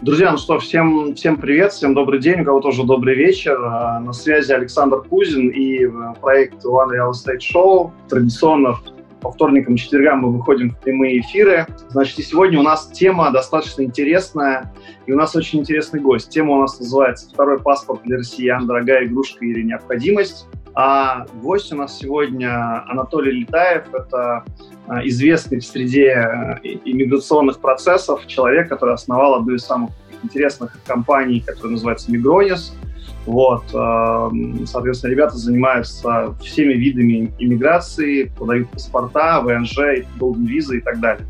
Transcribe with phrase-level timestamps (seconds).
[0.00, 3.58] Друзья, ну что, всем, всем привет, всем добрый день, у кого тоже добрый вечер.
[3.64, 5.90] А, на связи Александр Кузин и э,
[6.20, 7.90] проект One Real Estate Show.
[8.08, 8.76] Традиционно
[9.20, 11.66] по вторникам и четвергам мы выходим в прямые эфиры.
[11.88, 14.72] Значит, и сегодня у нас тема достаточно интересная,
[15.06, 16.30] и у нас очень интересный гость.
[16.30, 18.68] Тема у нас называется «Второй паспорт для россиян.
[18.68, 20.46] Дорогая игрушка или необходимость?».
[20.80, 23.92] А гость у нас сегодня Анатолий Летаев.
[23.92, 24.44] Это
[24.86, 29.90] а, известный в среде э, иммиграционных процессов человек, который основал одну из самых
[30.22, 32.72] интересных компаний, которая называется Мигронис.
[33.26, 41.00] Вот, эм, соответственно, ребята занимаются всеми видами иммиграции, подают паспорта, ВНЖ, Golden визы и так
[41.00, 41.26] далее.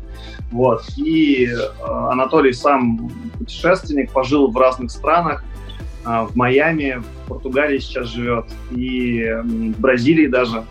[0.51, 0.83] Вот.
[0.95, 1.57] И э,
[1.87, 5.58] Анатолий сам путешественник, пожил в разных странах, э,
[6.03, 10.65] в Майами, в Португалии сейчас живет, и в Бразилии даже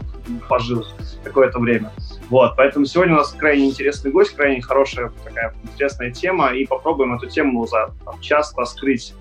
[0.48, 0.84] пожил
[1.24, 1.91] какое-то время.
[2.28, 7.14] Вот, поэтому сегодня у нас крайне интересный гость, крайне хорошая такая интересная тема, и попробуем
[7.14, 9.14] эту тему за там, час раскрыть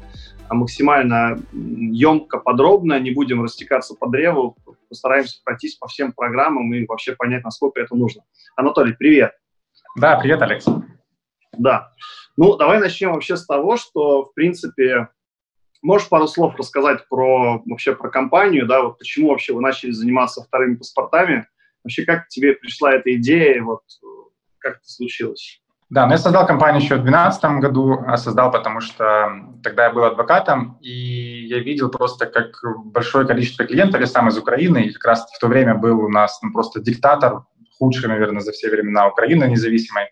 [0.49, 4.55] а максимально емко, подробно, не будем растекаться по древу,
[4.87, 8.23] постараемся пройтись по всем программам и вообще понять, насколько это нужно.
[8.55, 9.33] Анатолий, привет.
[9.97, 10.65] Да, привет, Алекс.
[11.57, 11.91] Да.
[12.37, 15.09] Ну, давай начнем вообще с того, что, в принципе,
[15.81, 20.43] можешь пару слов рассказать про вообще про компанию, да, вот почему вообще вы начали заниматься
[20.43, 21.47] вторыми паспортами,
[21.83, 23.81] вообще как тебе пришла эта идея, вот
[24.59, 25.61] как это случилось?
[25.89, 29.29] Да, но я создал компанию еще в 2012 году, а создал, потому что
[29.63, 34.37] тогда я был адвокатом, и я видел просто, как большое количество клиентов, я сам из
[34.37, 37.43] Украины, и как раз в то время был у нас ну, просто диктатор,
[37.79, 40.09] худший, наверное, за все времена Украины независимой,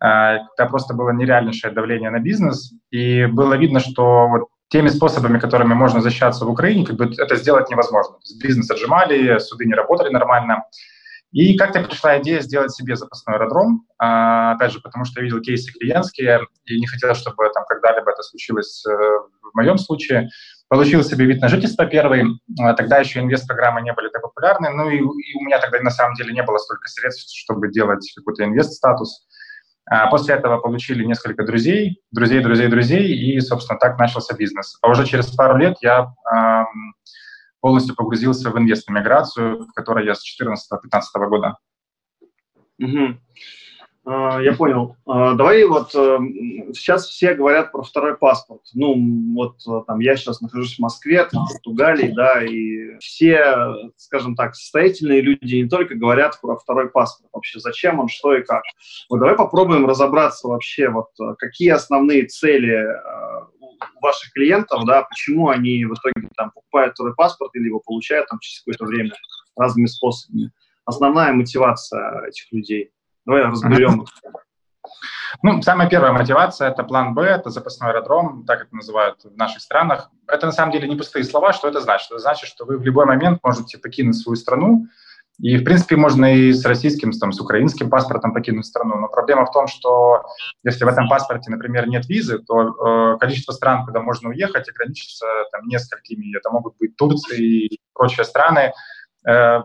[0.00, 5.38] а, когда просто было нереальнейшее давление на бизнес, и было видно, что вот теми способами,
[5.38, 8.16] которыми можно защищаться в Украине, как бы это сделать невозможно.
[8.42, 10.64] Бизнес отжимали, суды не работали нормально,
[11.30, 15.40] и как-то пришла идея сделать себе запасной аэродром, а, опять же, потому что я видел
[15.40, 20.28] кейсы клиентские и не хотел, чтобы там когда-либо это случилось э, в моем случае.
[20.68, 22.24] Получил себе вид на жительство первый,
[22.60, 25.90] а, тогда еще инвест-программы не были так популярны, ну и, и у меня тогда на
[25.90, 29.26] самом деле не было столько средств, чтобы делать какой-то инвест-статус.
[29.94, 34.78] А после этого получили несколько друзей, друзей, друзей, друзей, и, собственно, так начался бизнес.
[34.80, 36.14] А уже через пару лет я
[37.60, 41.58] полностью погрузился в инвест-миграцию, в которой я с 2014-2015 года.
[42.78, 43.18] Угу.
[44.04, 44.96] Я понял.
[45.06, 46.18] А, давай вот э,
[46.74, 48.62] сейчас все говорят про второй паспорт.
[48.74, 48.96] Ну,
[49.36, 54.56] вот э, там я сейчас нахожусь в Москве, в Португалии, да, и все, скажем так,
[54.56, 57.30] состоятельные люди не только говорят про второй паспорт.
[57.32, 58.64] Вообще, зачем он, что и как.
[59.08, 62.84] Вот давай попробуем разобраться вообще, вот э, какие основные цели
[64.00, 68.40] ваших клиентов, да, почему они в итоге там покупают второй паспорт или его получают там
[68.40, 69.12] через какое-то время
[69.56, 70.50] разными способами.
[70.84, 72.90] Основная мотивация этих людей.
[73.26, 74.04] Давай разберем.
[75.42, 79.60] Ну, самая первая мотивация– это план Б, это запасной аэродром, так как называют в наших
[79.62, 80.10] странах.
[80.28, 81.52] Это на самом деле не пустые слова.
[81.52, 82.10] Что это значит?
[82.10, 84.86] Это значит, что вы в любой момент можете покинуть свою страну,
[85.38, 88.96] и, в принципе, можно и с российским, там, с украинским паспортом покинуть страну.
[88.96, 90.22] Но проблема в том, что
[90.62, 95.26] если в этом паспорте, например, нет визы, то э, количество стран, куда можно уехать, ограничится
[95.50, 96.36] там, несколькими.
[96.36, 98.72] Это могут быть Турция и прочие страны.
[99.26, 99.62] Э,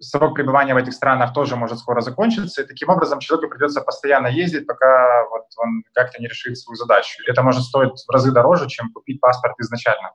[0.00, 4.28] срок пребывания в этих странах тоже может скоро закончиться, и таким образом человеку придется постоянно
[4.28, 7.22] ездить, пока вот он как-то не решит свою задачу.
[7.26, 10.12] Это может стоить в разы дороже, чем купить паспорт изначально.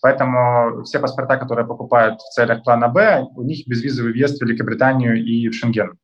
[0.00, 5.16] Поэтому все паспорта, которые покупают в целях плана Б, у них безвизовый въезд в Великобританию
[5.16, 5.98] и в Шенген.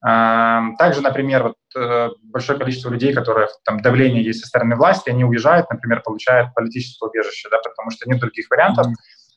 [0.00, 5.10] А, также, например, вот, э, большое количество людей, которые там давление есть со стороны власти,
[5.10, 8.86] они уезжают, например, получают политическое убежище, да, потому что нет других вариантов.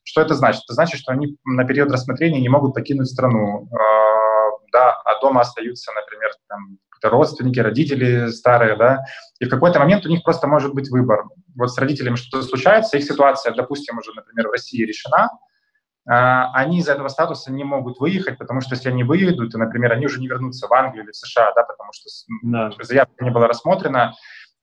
[0.03, 0.63] Что это значит?
[0.65, 5.41] Это значит, что они на период рассмотрения не могут покинуть страну, а, да, а дома
[5.41, 8.99] остаются, например, там, родственники, родители старые, да,
[9.39, 11.25] и в какой-то момент у них просто может быть выбор.
[11.55, 15.29] Вот с родителями что-то случается, их ситуация, допустим, уже, например, в России решена,
[16.07, 19.91] а, они из этого статуса не могут выехать, потому что если они выедут, то, например,
[19.91, 22.09] они уже не вернутся в Англию или в США, да, потому что
[22.43, 22.71] да.
[22.81, 24.13] заявка не была рассмотрена.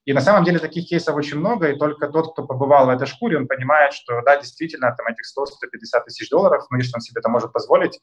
[0.08, 3.06] И на самом деле таких кейсов очень много, и только тот, кто побывал в этой
[3.06, 7.20] шкуре, он понимает, что да, действительно, там этих 100-150 тысяч долларов, ну, если он себе
[7.20, 8.00] это может позволить,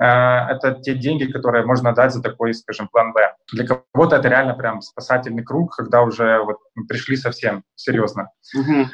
[0.00, 3.34] Э, это те деньги, которые можно дать за такой, скажем, план Б.
[3.52, 6.58] Для кого-то это реально прям спасательный круг, когда уже вот
[6.88, 8.30] пришли совсем серьезно.
[8.54, 8.88] Угу.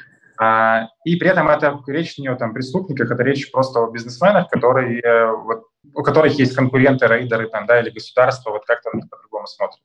[1.04, 5.00] И при этом это речь не о там, преступниках, это речь просто о бизнесменах, которые,
[5.00, 5.64] э, вот,
[5.94, 9.80] у которых есть конкуренты, рейдеры там, да, или государство, вот как-то по-другому смотрят.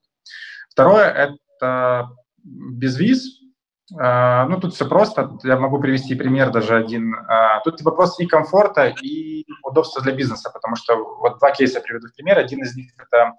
[0.69, 1.09] Второе–
[1.59, 2.09] это
[2.43, 3.43] безвиз,
[3.99, 5.37] а, ну, тут все просто.
[5.43, 7.15] Я могу привести пример даже один.
[7.27, 12.07] А, тут вопрос и комфорта, и удобства для бизнеса, потому что вот два кейса приведу
[12.07, 12.39] в пример.
[12.39, 13.33] Один из них– это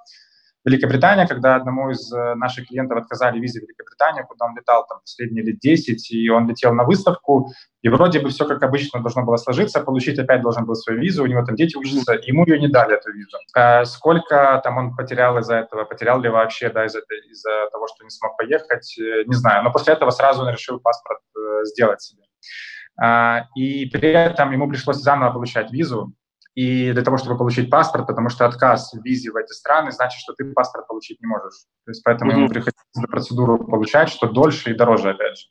[0.65, 5.01] Великобритания, когда одному из э, наших клиентов отказали визе в Великобританию, куда он летал там
[5.01, 7.53] последние лет 10, и он летел на выставку,
[7.83, 11.23] и вроде бы все как обычно должно было сложиться, получить опять должен был свою визу,
[11.23, 13.37] у него там дети учатся, ему ее не дали, эту визу.
[13.55, 17.01] А сколько там он потерял из-за этого, потерял ли вообще, да, из-за,
[17.31, 19.65] из-за того, что не смог поехать, э, не знаю.
[19.65, 22.23] Но после этого сразу он решил паспорт э, сделать себе.
[22.97, 26.15] А, и при этом ему пришлось заново получать визу,
[26.55, 30.21] и для того, чтобы получить паспорт, потому что отказ в визе в эти страны значит,
[30.21, 31.65] что ты паспорт получить не можешь.
[31.85, 32.37] То есть поэтому mm-hmm.
[32.37, 35.47] ему приходится процедуру получать, что дольше и дороже, опять же.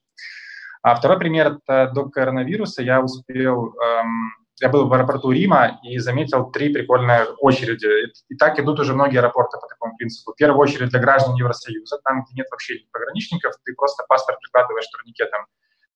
[0.81, 5.97] А второй пример– это до коронавируса я успел, эм, я был в аэропорту Рима и
[5.97, 7.85] заметил три прикольные очереди.
[7.85, 10.33] И, и так идут уже многие аэропорты по такому принципу.
[10.37, 15.45] Первая очередь для граждан Евросоюза, там, где нет вообще пограничников, ты просто паспорт прикладываешь турникетом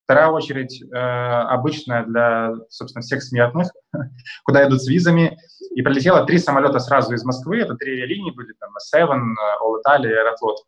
[0.08, 3.68] Вторая очередь э, обычная для, собственно, всех смертных,
[4.46, 5.38] куда идут с визами.
[5.76, 10.14] И прилетело три самолета сразу из Москвы, это три авиалинии были, там, Seven, All Italia,
[10.14, 10.60] Аэрофлот.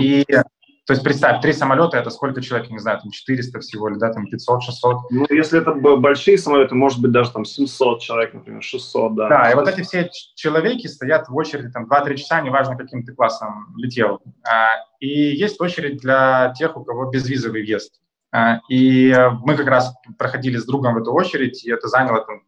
[0.00, 3.98] И, то есть, представь, три самолета, это сколько человек, не знаю, там 400 всего, или,
[3.98, 4.96] да, там 500, 600.
[5.10, 9.28] Ну, если это большие самолеты, может быть, даже там 700 человек, например, 600, да.
[9.28, 13.12] Да, и вот эти все человеки стоят в очереди там 2-3 часа, неважно, каким ты
[13.12, 14.22] классом летел.
[14.48, 18.00] А, и есть очередь для тех, у кого безвизовый въезд.
[18.36, 22.42] А, и мы как раз проходили с другом в эту очередь, и это заняло там,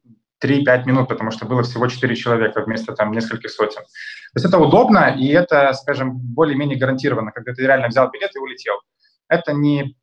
[0.44, 3.80] 3-5 минут, потому что было всего 4 человека вместо там нескольких сотен.
[3.80, 8.38] То есть это удобно, и это, скажем, более-менее гарантированно, когда ты реально взял билет и
[8.38, 8.74] улетел.
[9.28, 9.96] Это не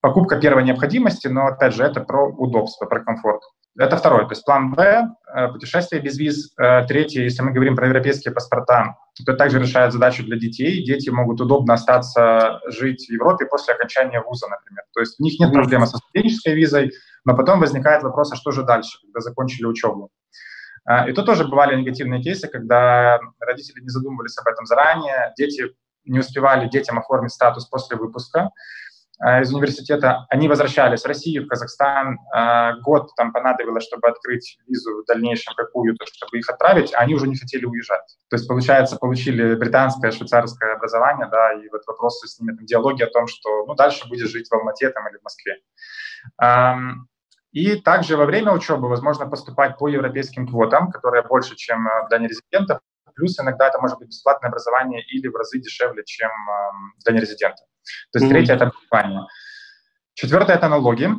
[0.00, 3.42] покупка первой необходимости, но, опять же, это про удобство, про комфорт.
[3.78, 6.52] Это второе, то есть план Б, э, путешествие без виз.
[6.58, 10.82] Э, третье, если мы говорим про европейские паспорта, то это также решает задачу для детей.
[10.84, 14.84] Дети могут удобно остаться жить в Европе после окончания вуза, например.
[14.94, 16.92] То есть у них нет проблемы со студенческой визой,
[17.24, 20.10] но потом возникает вопрос, а что же дальше, когда закончили учебу.
[20.88, 25.64] Э, и тут тоже бывали негативные кейсы, когда родители не задумывались об этом заранее, дети
[26.06, 28.50] не успевали детям оформить статус после выпуска,
[29.18, 32.18] из университета, они возвращались в Россию, в Казахстан.
[32.36, 37.14] Э, год там понадобилось, чтобы открыть визу в дальнейшем какую-то, чтобы их отправить, а они
[37.14, 38.04] уже не хотели уезжать.
[38.28, 43.02] То есть, получается, получили британское, швейцарское образование, да, и вот вопросы с ними, там, диалоги
[43.02, 45.56] о том, что, ну, дальше будешь жить в Алмате там или в Москве.
[47.52, 52.18] И также во время учебы возможно поступать по европейским квотам, которые больше, чем э, для
[52.18, 52.80] нерезидентов.
[53.14, 56.30] Плюс иногда это может быть бесплатное образование или в разы дешевле, чем
[57.02, 57.66] для нерезидентов.
[58.12, 58.34] То есть mm-hmm.
[58.34, 59.26] третье– это образование.
[60.14, 61.10] Четвертое– это налоги.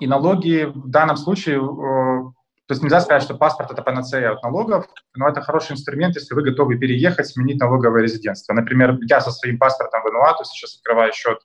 [0.00, 4.42] И налоги в данном случае, э, то есть нельзя сказать, что паспорт– это панацея от
[4.42, 8.52] налогов, но это хороший инструмент, если вы готовы переехать, сменить налоговое резидентство.
[8.52, 11.38] Например, я со своим паспортом в Энуату сейчас открываю счет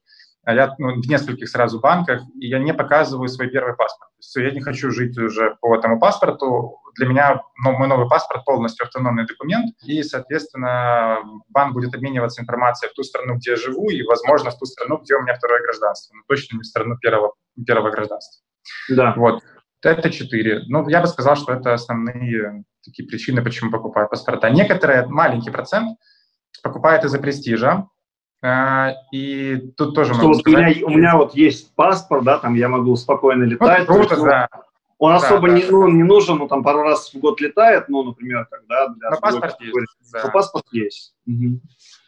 [0.44, 4.12] а я ну, в нескольких сразу банках, и я не показываю свой первый паспорт.
[4.12, 6.80] То есть я не хочу жить уже по этому паспорту.
[6.96, 11.20] Для меня ну, мой новый паспорт полностью автономный документ, и, соответственно,
[11.50, 14.98] банк будет обмениваться информацией в ту страну, где я живу, и, возможно, в ту страну,
[14.98, 17.34] где у меня второе гражданство, но точно не в страну первого,
[17.66, 18.44] первого гражданства.
[18.90, 19.14] Да.
[19.16, 19.42] Вот.
[19.82, 20.62] Это четыре.
[20.68, 24.50] Ну, я бы сказал, что это основные такие причины, почему покупают паспорта.
[24.50, 25.98] Некоторые, маленький процент,
[26.62, 27.88] покупают из-за престижа,
[29.12, 32.56] и тут тоже что могу вот у, меня, у меня вот есть паспорт, да, там
[32.56, 33.88] я могу спокойно летать.
[33.88, 34.50] Вот, круто, да.
[34.98, 38.04] Он особо да, не, Ну, не нужен, ну, там пару раз в год летает, ну,
[38.04, 39.10] например, когда для...
[39.10, 40.14] Но паспорт есть.
[40.14, 40.22] Да.
[40.24, 41.14] Но паспорт есть.
[41.28, 41.60] Угу.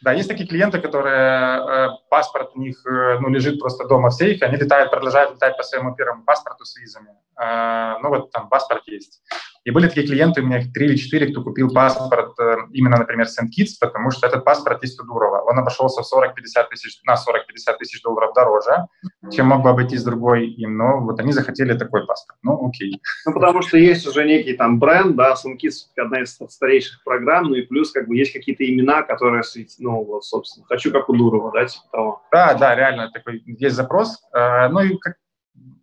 [0.02, 4.14] Да, есть такие клиенты, которые э, паспорт у них э, ну, лежит просто дома в
[4.14, 7.08] сейфе, они летают, продолжают летать по своему первому паспорту с визами.
[7.40, 9.22] Э, ну вот там паспорт есть.
[9.66, 12.98] И были такие клиенты, у меня их три или четыре, кто купил паспорт э, именно,
[12.98, 15.40] например, Сент-Китс, потому что этот паспорт есть у Дурова.
[15.40, 18.86] Он обошелся в 40-50 тысяч, на 40-50 тысяч долларов дороже,
[19.32, 22.38] чем мог бы обойтись другой им, но вот они захотели такой паспорт.
[22.44, 23.02] Ну, окей.
[23.26, 27.54] Ну, потому что есть уже некий там бренд, да, Сент-Китс одна из старейших программ, ну
[27.56, 29.42] и плюс как бы есть какие-то имена, которые,
[29.80, 32.22] ну, вот, собственно, хочу как у Дурова, да, типа того.
[32.30, 34.22] Да, да, реально такой есть запрос.
[34.32, 35.16] Э, ну и как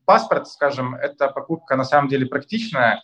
[0.06, 3.02] паспорт, скажем, это покупка на самом деле практичная,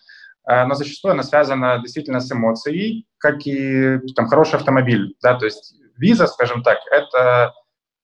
[0.49, 5.15] Э, но зачастую она связана действительно с эмоцией, как и там, хороший автомобиль.
[5.21, 5.37] Да?
[5.37, 7.53] То есть виза, скажем так, это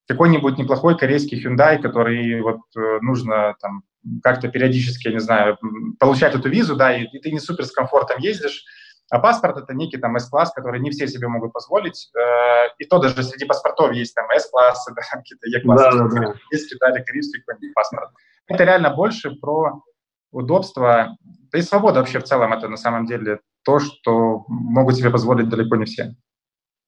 [0.07, 3.83] какой-нибудь неплохой корейский Hyundai, который вот э, нужно там
[4.21, 5.57] как-то периодически, я не знаю,
[5.99, 8.63] получать эту визу, да, и, и ты не супер с комфортом ездишь,
[9.09, 12.11] а паспорт— это некий там S-класс, который не все себе могут позволить.
[12.15, 15.97] Э, и то даже среди паспортов есть там S-классы, да, какие-то E-классы.
[15.97, 16.33] Да, да, да.
[16.51, 18.11] Есть Китай, корейский какой-нибудь паспорт.
[18.47, 19.81] Это реально больше про
[20.31, 21.17] удобство,
[21.51, 25.49] да и свобода вообще в целом это на самом деле то, что могут себе позволить
[25.49, 26.15] далеко не все.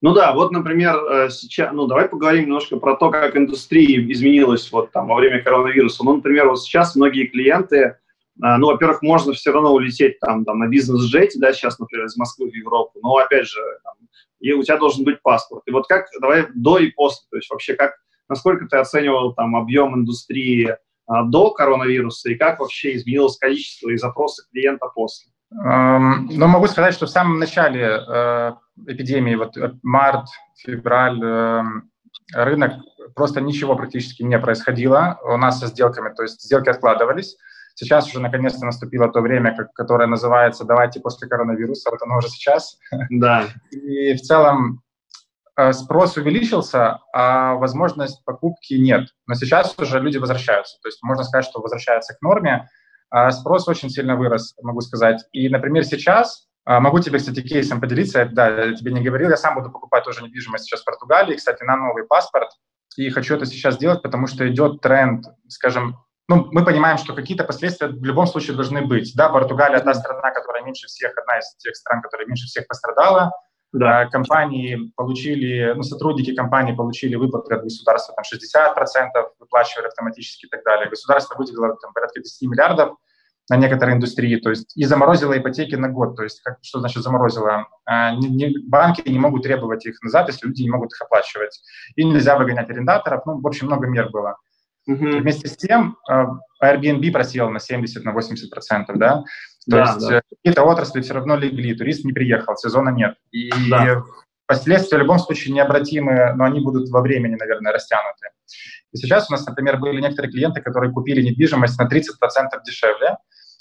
[0.01, 4.71] Ну да, вот, например, э, сейчас, ну давай поговорим немножко про то, как индустрия изменилась
[4.71, 6.03] вот там во время коронавируса.
[6.03, 7.97] Ну, например, вот сейчас многие клиенты
[8.41, 12.17] а, ну, во-первых, можно все равно улететь там, там на бизнес-джете, да, сейчас, например, из
[12.17, 13.93] Москвы в Европу, но, опять же, там,
[14.39, 15.63] и у тебя должен быть паспорт.
[15.65, 17.95] И вот как, давай до и после, то есть вообще как,
[18.29, 20.75] насколько ты оценивал там объем индустрии
[21.07, 25.31] до коронавируса и как вообще изменилось количество и запросы клиента после?
[25.53, 28.51] Um, ну, могу сказать, что в самом начале э,
[28.85, 31.63] эпидемии, вот э, март, февраль, э,
[32.33, 32.73] рынок
[33.15, 37.37] просто ничего практически не происходило у нас со сделками, то есть сделки откладывались.
[37.75, 42.27] Сейчас уже наконец-то наступило то время, как, которое называется «давайте после коронавируса», вот оно уже
[42.27, 42.77] сейчас.
[43.09, 43.45] Да.
[43.71, 44.81] И в целом
[45.71, 49.09] спрос увеличился, а возможность покупки нет.
[49.25, 50.77] Но сейчас уже люди возвращаются.
[50.81, 52.69] То есть можно сказать, что возвращаются к норме.
[53.09, 55.25] А спрос очень сильно вырос, могу сказать.
[55.31, 58.25] И, например, сейчас а, Могу тебе, кстати, кейсом поделиться.
[58.25, 61.63] Да, я тебе не говорил, я сам буду покупать тоже недвижимость сейчас в Португалии, кстати,
[61.63, 62.49] на новый паспорт.
[62.97, 67.45] И хочу это сейчас сделать, потому что идет тренд, скажем, ну, мы понимаем, что какие-то
[67.45, 69.13] последствия в любом случае должны быть.
[69.15, 73.31] Да, Португалия– та страна, которая меньше всех, одна из тех стран, которая меньше всех пострадала.
[73.73, 74.01] Да.
[74.01, 80.49] А, компании получили, ну, сотрудники компании получили выплаты от государства, там, 60% выплачивали автоматически и
[80.49, 80.89] так далее.
[80.89, 82.97] Государство выделило там, порядка 10 миллиардов
[83.49, 86.15] на некоторые индустрии, то есть и заморозило ипотеки на год.
[86.15, 87.67] То есть как, что значит заморозило?
[87.85, 91.61] А, не, не, банки не могут требовать их назад, если люди не могут их оплачивать.
[91.95, 93.25] И нельзя выгонять арендаторов.
[93.25, 94.37] Ну, в общем, много мер было.
[94.89, 95.19] Mm-hmm.
[95.19, 96.25] Вместе с тем э,
[96.63, 99.23] Airbnb просел на 70, на 80 процентов, да?
[99.69, 100.17] То да, есть да.
[100.17, 103.15] Э, какие-то отрасли все равно легли, турист не приехал, сезона нет.
[103.31, 104.03] И да.
[104.45, 108.29] последствия в любом случае необратимы, но они будут во времени, наверное, растянуты.
[108.93, 111.99] И сейчас у нас, например, были некоторые клиенты, которые купили недвижимость на 30%
[112.65, 113.17] дешевле,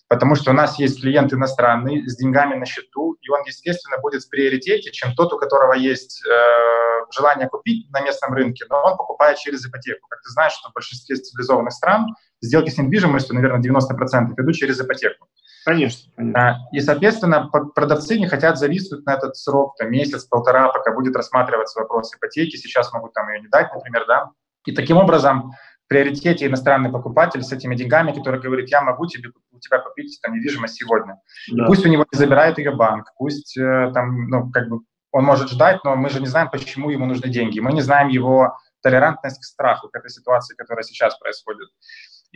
[0.09, 4.23] потому что у нас есть клиент иностранный с деньгами на счету, и он, естественно, будет
[4.23, 8.97] в приоритете, чем тот, у которого есть э, желание купить на местном рынке, но он
[8.97, 10.07] покупает через ипотеку.
[10.09, 12.07] Как ты знаешь, что в большинстве цивилизованных стран
[12.41, 15.27] сделки с недвижимостью, наверное, 90% идут через ипотеку.
[15.67, 16.69] Конечно, конечно.
[16.71, 22.15] И, соответственно, продавцы не хотят зависнуть на этот срок, там, месяц-полтора, пока будет рассматриваться вопрос
[22.15, 22.55] ипотеки.
[22.55, 24.31] Сейчас могут там ее не дать, например, да.
[24.65, 25.51] И таким образом
[25.85, 30.21] в приоритете иностранный покупатель с этими деньгами, который говорит, я могу тебе, у тебя купить
[30.23, 31.21] там недвижимость сегодня.
[31.51, 31.67] Да.
[31.67, 35.51] пусть у него не забирает ее банк, пусть э, там, ну, как бы он может
[35.51, 37.59] ждать, но мы же не знаем, почему ему нужны деньги.
[37.59, 41.69] Мы не знаем его толерантность к страху, к этой ситуации, которая сейчас происходит.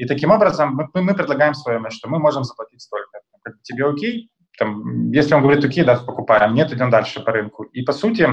[0.01, 3.21] И таким образом мы, мы предлагаем стоимость, что мы можем заплатить столько.
[3.43, 4.31] Как тебе окей?
[4.59, 7.65] Там, если он говорит окей, да, покупаем, нет, идем дальше по рынку.
[7.65, 8.27] И по сути,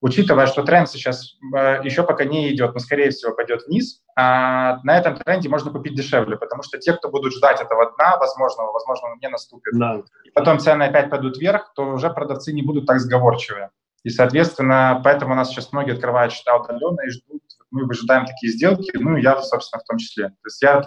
[0.00, 4.80] учитывая, что тренд сейчас э, еще пока не идет, но, скорее всего, пойдет вниз, а
[4.82, 8.62] на этом тренде можно купить дешевле, потому что те, кто будут ждать этого дна, возможно,
[8.72, 10.00] возможно, он не наступит, да.
[10.24, 13.68] и потом цены опять пойдут вверх, то уже продавцы не будут так сговорчивы.
[14.04, 18.52] И, соответственно, поэтому у нас сейчас многие открывают счета удаленно и ждут, мы выжидаем такие
[18.52, 20.28] сделки, ну, я, собственно, в том числе.
[20.28, 20.82] То есть я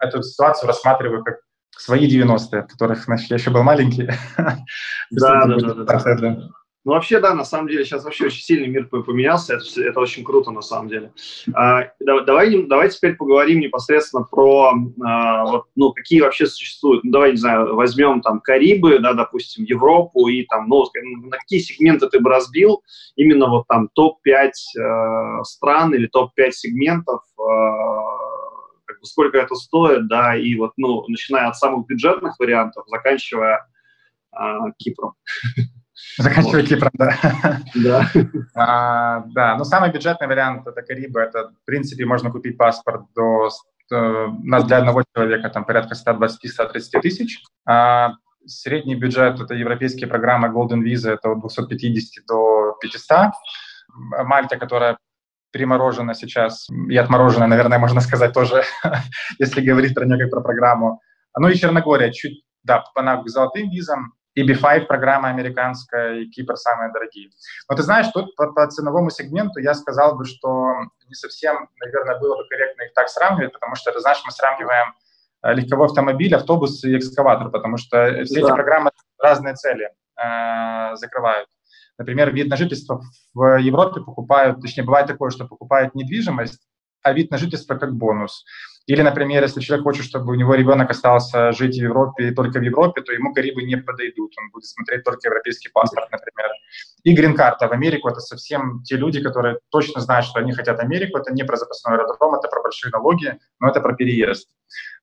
[0.00, 1.36] эту ситуацию рассматриваю как
[1.76, 4.08] свои 90-е, в которых значит, я еще был маленький.
[5.10, 6.48] Да, да, да, да.
[6.82, 10.24] Ну, вообще, да, на самом деле, сейчас вообще очень сильный мир поменялся, это, это очень
[10.24, 11.12] круто, на самом деле.
[11.52, 14.72] А, давай, давай теперь поговорим непосредственно про,
[15.04, 19.64] а, вот, ну, какие вообще существуют, ну, давай, не знаю, возьмем там Карибы, да, допустим,
[19.64, 20.86] Европу, и там, ну,
[21.28, 22.82] на какие сегменты ты бы разбил
[23.14, 27.42] именно вот там топ-5 э, стран или топ-5 сегментов, э,
[28.86, 33.66] как бы сколько это стоит, да, и вот, ну, начиная от самых бюджетных вариантов, заканчивая
[34.34, 35.12] э, Кипром.
[36.18, 37.16] Заканчивая Кипром, да.
[37.74, 38.10] Да.
[38.54, 41.20] а, да, ну самый бюджетный вариант это Карибы.
[41.20, 43.48] Это, в принципе, можно купить паспорт до
[43.92, 47.42] э, для одного человека там порядка 120-130 тысяч.
[47.66, 48.14] А,
[48.46, 53.32] средний бюджет это европейские программы Golden Visa, это от 250 до 500.
[54.24, 54.98] Мальта, которая
[55.52, 58.62] приморожена сейчас, и отморожена, наверное, можно сказать тоже,
[59.38, 61.00] если говорить про нее как про программу.
[61.36, 66.92] Ну и Черногория, чуть, да, она к золотым визам, EB5 программа американская и Кипр самые
[66.92, 67.30] дорогие.
[67.68, 70.74] Но ты знаешь, тут по, по ценовому сегменту я сказал бы, что
[71.08, 74.94] не совсем, наверное, было бы корректно их так сравнивать, потому что, ты знаешь, мы сравниваем
[75.42, 78.46] э, легковой автомобиль, автобус и экскаватор, потому что все да.
[78.46, 81.48] эти программы разные цели э, закрывают.
[81.98, 83.02] Например, вид на жительство
[83.34, 86.66] в Европе покупают, точнее, бывает такое, что покупают недвижимость,
[87.02, 88.44] а вид на жительство как бонус.
[88.86, 92.58] Или, например, если человек хочет, чтобы у него ребенок остался жить в Европе и только
[92.58, 94.32] в Европе, то ему Карибы не подойдут.
[94.38, 96.50] Он будет смотреть только европейский паспорт, например.
[97.04, 101.18] И грин-карта в Америку– это совсем те люди, которые точно знают, что они хотят Америку.
[101.18, 104.48] Это не про запасной аэродром, это про большие налоги, но это про переезд.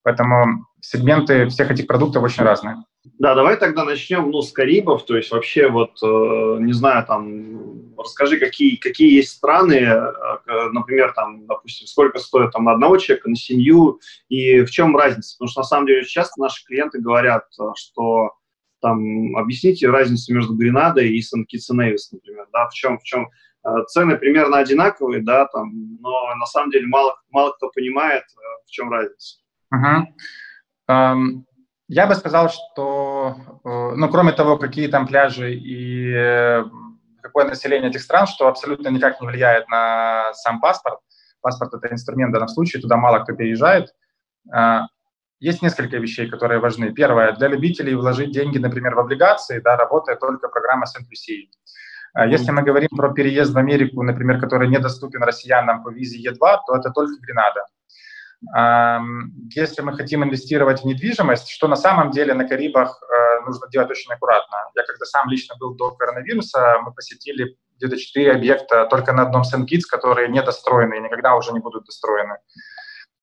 [0.04, 2.78] Поэтому сегменты всех этих продуктов очень разные.
[3.20, 7.96] Да, давай тогда начнем, ну, с Карибов, то есть вообще вот, э, не знаю, там,
[7.98, 13.30] расскажи, какие, какие есть страны, э, например, там, допустим, сколько стоит там на одного человека,
[13.30, 14.00] на семью,
[14.30, 15.36] и в чем разница?
[15.36, 18.34] Потому что на самом деле часто наши клиенты говорят, э, что
[18.82, 23.30] там, объясните разницу между Гренадой и Сан-Китс Невис, например, да, в чем, в чем
[23.88, 28.24] цены примерно одинаковые, да, там, но на самом деле мало, мало кто понимает,
[28.66, 29.40] в чем разница.
[29.74, 30.04] Uh-huh.
[30.90, 31.44] Um,
[31.88, 36.64] я бы сказал, что, э, ну, кроме того, какие там пляжи и э,
[37.22, 41.00] какое население этих стран, что абсолютно никак не влияет на сам паспорт.
[41.42, 43.94] Паспорт– это инструмент в данном случае, туда мало кто переезжает.
[44.52, 44.88] А,
[45.40, 46.92] есть несколько вещей, которые важны.
[46.94, 51.50] Первое, для любителей вложить деньги, например, в облигации, да, работает только программа Сент-Люсии.
[52.14, 56.38] А, если мы говорим про переезд в Америку, например, который недоступен россиянам по визе Е2,
[56.40, 57.66] то это только Гренада.
[58.42, 63.90] Если мы хотим инвестировать в недвижимость, что на самом деле на Карибах э, нужно делать
[63.90, 64.58] очень аккуратно.
[64.76, 69.44] Я когда сам лично был до коронавируса, мы посетили где-то четыре объекта только на одном
[69.44, 72.38] Сент-Китс, которые недостроены и никогда уже не будут достроены.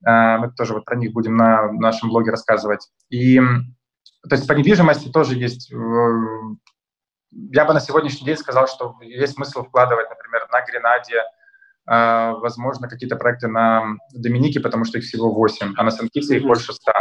[0.04, 2.88] Э, мы тоже вот про них будем на нашем блоге рассказывать.
[3.09, 3.40] И
[4.28, 5.71] то есть по недвижимости тоже есть...
[7.30, 11.23] Я бы на сегодняшний день сказал, что есть смысл вкладывать, например, на Гренаде,
[11.87, 16.73] возможно, какие-то проекты на Доминике, потому что их всего 8, а на Сан-Китсе их больше
[16.73, 16.93] 100.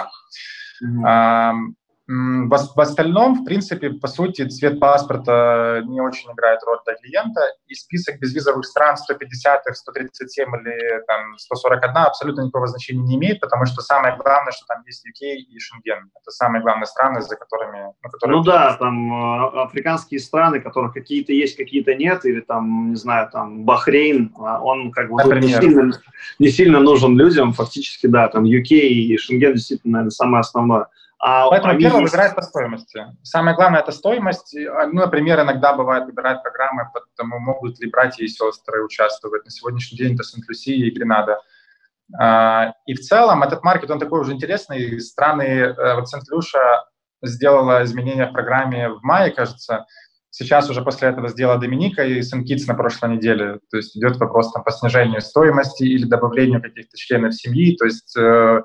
[0.85, 1.73] Mm-hmm.
[2.05, 7.75] В, остальном, в принципе, по сути, цвет паспорта не очень играет роль для клиента, и
[7.75, 13.81] список безвизовых стран 150, 137 или там, 141 абсолютно никакого значения не имеет, потому что
[13.81, 16.09] самое главное, что там есть UK и Шенген.
[16.21, 17.93] Это самые главные страны, за которыми...
[18.03, 22.89] На которые ну да, там а, африканские страны, которых какие-то есть, какие-то нет, или там,
[22.89, 25.93] не знаю, там Бахрейн, а, он как бы не сильно,
[26.37, 30.87] не сильно нужен людям, фактически, да, там UK и Шенген действительно, наверное, самое основное.
[31.25, 32.11] А Поэтому первое есть...
[32.11, 33.05] выбирает по стоимости.
[33.23, 34.53] Самое главное– это стоимость.
[34.53, 39.45] Ну, например, иногда бывает выбирать программы, потому могут ли братья и сестры участвовать.
[39.45, 41.39] На сегодняшний день это Сент-Люсия и Гренада.
[42.19, 44.99] А, и в целом этот маркет, он такой уже интересный.
[44.99, 46.83] Страны, э, вот Сент-Люша
[47.21, 49.85] сделала изменения в программе в мае, кажется.
[50.29, 53.59] Сейчас уже после этого сделала Доминика и Сент-Китс на прошлой неделе.
[53.71, 57.77] То есть идет вопрос там, по снижению стоимости или добавлению каких-то членов семьи.
[57.77, 58.61] То есть э,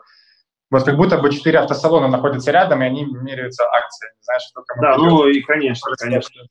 [0.71, 4.15] вот как будто бы четыре автосалона находятся рядом, и они меряются акциями.
[4.21, 6.43] Знаешь, что кому Да, ну и конечно, конечно.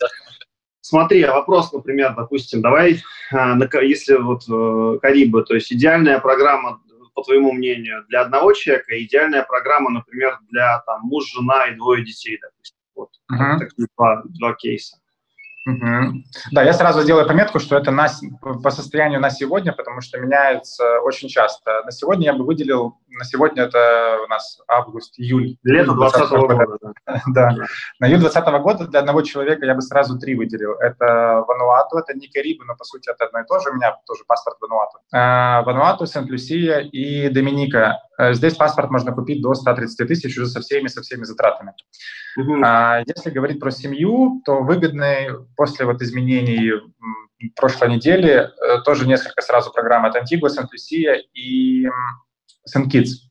[0.82, 3.02] Смотри, а вопрос, например, допустим, давай,
[3.32, 6.80] а, если вот э, Карибы, то есть идеальная программа,
[7.14, 12.06] по твоему мнению, для одного человека, идеальная программа, например, для там муж, жена и двое
[12.06, 12.78] детей, допустим.
[12.96, 13.60] Вот uh-huh.
[13.60, 14.98] такие два, два кейса.
[15.68, 16.24] Угу.
[16.54, 18.08] Да, я сразу сделаю пометку, что это на,
[18.40, 21.84] по состоянию на сегодня, потому что меняется очень часто.
[21.84, 25.58] На сегодня я бы выделил, на сегодня это у нас август, июль.
[25.64, 26.94] Лето 2020 года.
[27.06, 27.22] Да.
[27.34, 27.56] да.
[28.00, 30.74] На июль 2020 года для одного человека я бы сразу три выделил.
[30.74, 33.72] Это Вануату, это не Карибы, но по сути это одно и то же.
[33.72, 35.00] У меня тоже паспорт Вануату.
[35.14, 38.00] А, Вануату, Сент-Люсия и Доминика.
[38.18, 41.74] Э, здесь паспорт можно купить до 130 тысяч уже со всеми, со всеми затратами.
[42.38, 42.62] Угу.
[42.64, 46.72] А, если говорить про семью, то выгодный после вот изменений
[47.56, 51.88] прошлой недели э, тоже несколько сразу программ от Антигуа, Сент-Люсия и
[52.68, 53.30] Сент-Китс.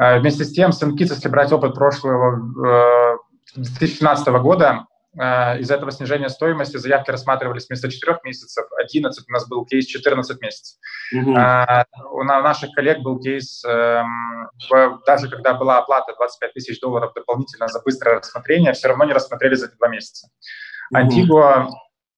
[0.00, 3.20] Э, вместе с тем, Сент-Китс, если брать опыт прошлого
[3.54, 4.86] 2017 года,
[5.18, 9.86] э, из этого снижения стоимости заявки рассматривались вместо 4 месяцев, 11, у нас был кейс
[9.86, 10.78] 14 месяцев.
[11.14, 11.30] Угу.
[12.12, 14.50] У наших коллег был кейс, эм,
[15.06, 19.54] даже когда была оплата 25 тысяч долларов дополнительно за быстрое рассмотрение, все равно не рассмотрели
[19.54, 20.28] за эти два месяца.
[20.92, 21.68] Антигуа,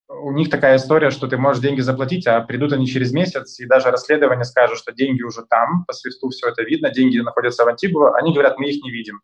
[0.08, 3.66] у них такая история, что ты можешь деньги заплатить, а придут они через месяц, и
[3.66, 7.68] даже расследование скажет, что деньги уже там, по свисту все это видно, деньги находятся в
[7.68, 9.20] Антигуа, они говорят, мы их не видим.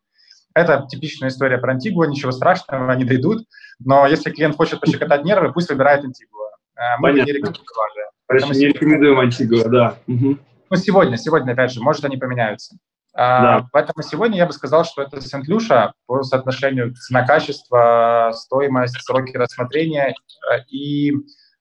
[0.54, 3.46] Это типичная история про Антигуа, ничего страшного, они дойдут,
[3.78, 6.50] но если клиент хочет пощекотать нервы, пусть выбирает Антигуа.
[6.76, 7.30] Э, мы Понятно.
[7.30, 8.04] не рекомендовали.
[8.26, 9.98] Поэтому не рекомендуем Антигуа, да.
[10.06, 10.38] Угу.
[10.70, 12.76] Ну, сегодня, сегодня, опять же, может, они поменяются.
[13.16, 13.68] А, да.
[13.72, 20.14] Поэтому сегодня я бы сказал, что это Сент-Люша по соотношению цена-качество, стоимость, сроки рассмотрения
[20.52, 21.12] э, и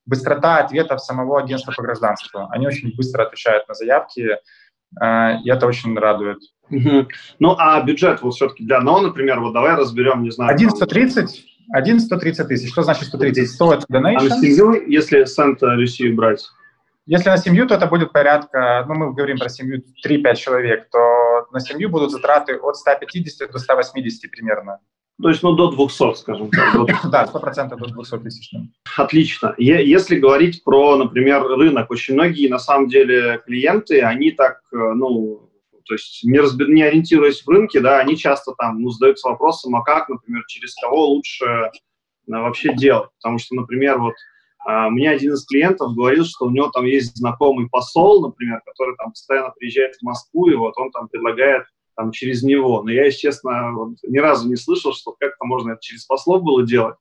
[0.06, 2.48] быстрота ответов самого агентства по гражданству.
[2.50, 4.38] Они очень быстро отвечают на заявки,
[5.00, 6.40] э, и это очень радует.
[6.72, 7.08] Угу.
[7.38, 10.56] Ну, а бюджет вот все-таки для одного, например, вот давай разберем, не знаю...
[10.56, 12.72] 1130, 1130 тысяч.
[12.72, 13.48] Что значит 130?
[13.48, 14.18] 100 это donation.
[14.18, 16.44] А на семью, если Сент-Люсию брать?
[17.06, 21.48] Если на семью, то это будет порядка, ну, мы говорим про семью 3-5 человек, то
[21.52, 24.80] на семью будут затраты от 150 до 180 примерно.
[25.22, 26.76] То есть, ну, до 200, скажем так.
[27.12, 28.52] Да, 100% до 200 тысяч.
[28.98, 29.54] Отлично.
[29.58, 35.50] Если говорить про, например, рынок, очень многие, на самом деле, клиенты, они так, э, ну,
[35.86, 39.76] то есть не, разби, не ориентируясь в рынке, да, они часто там, ну, задаются вопросом,
[39.76, 41.72] а как, например, через кого лучше а,
[42.28, 44.16] вообще делать, потому что, например, вот
[44.66, 49.12] мне один из клиентов говорил, что у него там есть знакомый посол, например, который там
[49.12, 51.64] постоянно приезжает в Москву, и вот он там предлагает
[51.96, 52.82] там через него.
[52.84, 53.74] Но я, если честно,
[54.04, 56.96] ни разу не слышал, что как-то можно это через послов было делать.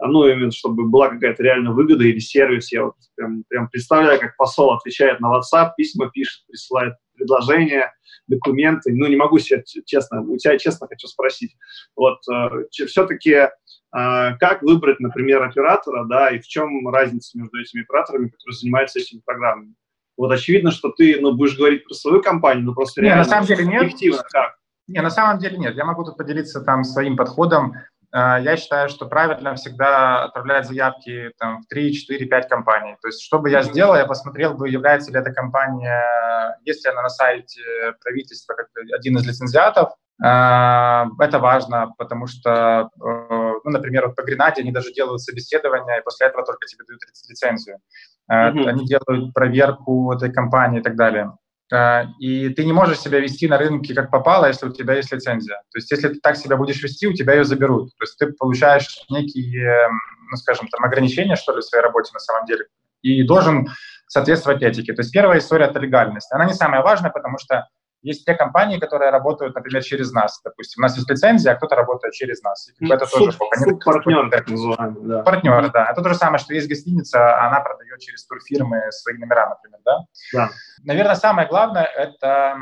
[0.00, 2.72] Ну, именно, чтобы была какая-то реальная выгода или сервис.
[2.72, 7.92] Я вот прям, прям представляю, как посол отвечает на WhatsApp, письма пишет, присылает предложения,
[8.28, 8.92] документы.
[8.94, 11.56] Ну, не могу себе, честно, у тебя честно хочу спросить.
[11.96, 13.48] Вот, э, все-таки
[13.90, 19.20] как выбрать, например, оператора, да, и в чем разница между этими операторами, которые занимаются этими
[19.24, 19.74] программами?
[20.18, 23.30] Вот очевидно, что ты ну, будешь говорить про свою компанию, но просто не, реально на
[23.30, 23.84] самом деле нет.
[23.84, 24.56] эффективно как?
[24.88, 25.76] Не, на самом деле нет.
[25.76, 27.74] Я могу тут поделиться там своим подходом.
[28.12, 32.96] Э, я считаю, что правильно всегда отправлять заявки там, в 3, 4, 5 компаний.
[33.00, 36.04] То есть, что бы я сделал, я посмотрел бы, является ли эта компания,
[36.64, 37.62] есть ли она на сайте
[38.02, 39.90] правительства как один из лицензиатов.
[40.20, 45.98] Э, это важно, потому что, э, ну, например, вот по Гренаде они даже делают собеседование,
[45.98, 47.78] и после этого только тебе дают лицензию.
[48.30, 48.68] Mm-hmm.
[48.68, 51.32] Они делают проверку этой компании и так далее.
[51.72, 55.12] Э, и ты не можешь себя вести на рынке как попало, если у тебя есть
[55.12, 55.56] лицензия.
[55.72, 57.90] То есть если ты так себя будешь вести, у тебя ее заберут.
[57.98, 59.88] То есть ты получаешь некие,
[60.30, 62.66] ну, скажем, там, ограничения, что ли, в своей работе на самом деле,
[63.02, 63.68] и должен
[64.06, 64.94] соответствовать этике.
[64.94, 66.32] То есть первая история– это легальность.
[66.32, 67.68] Она не самая важная, потому что
[68.02, 70.40] есть те компании, которые работают, например, через нас.
[70.44, 72.70] Допустим, у нас есть лицензия, а кто-то работает через нас.
[72.78, 75.22] И это суп, тоже суп партнер, так называемый, да.
[75.22, 75.90] Партнер, да.
[75.90, 79.80] Это то же самое, что есть гостиница, а она продает через турфирмы свои номера, например,
[79.84, 79.98] да?
[80.32, 80.50] Да.
[80.84, 82.56] Наверное, самое главное– это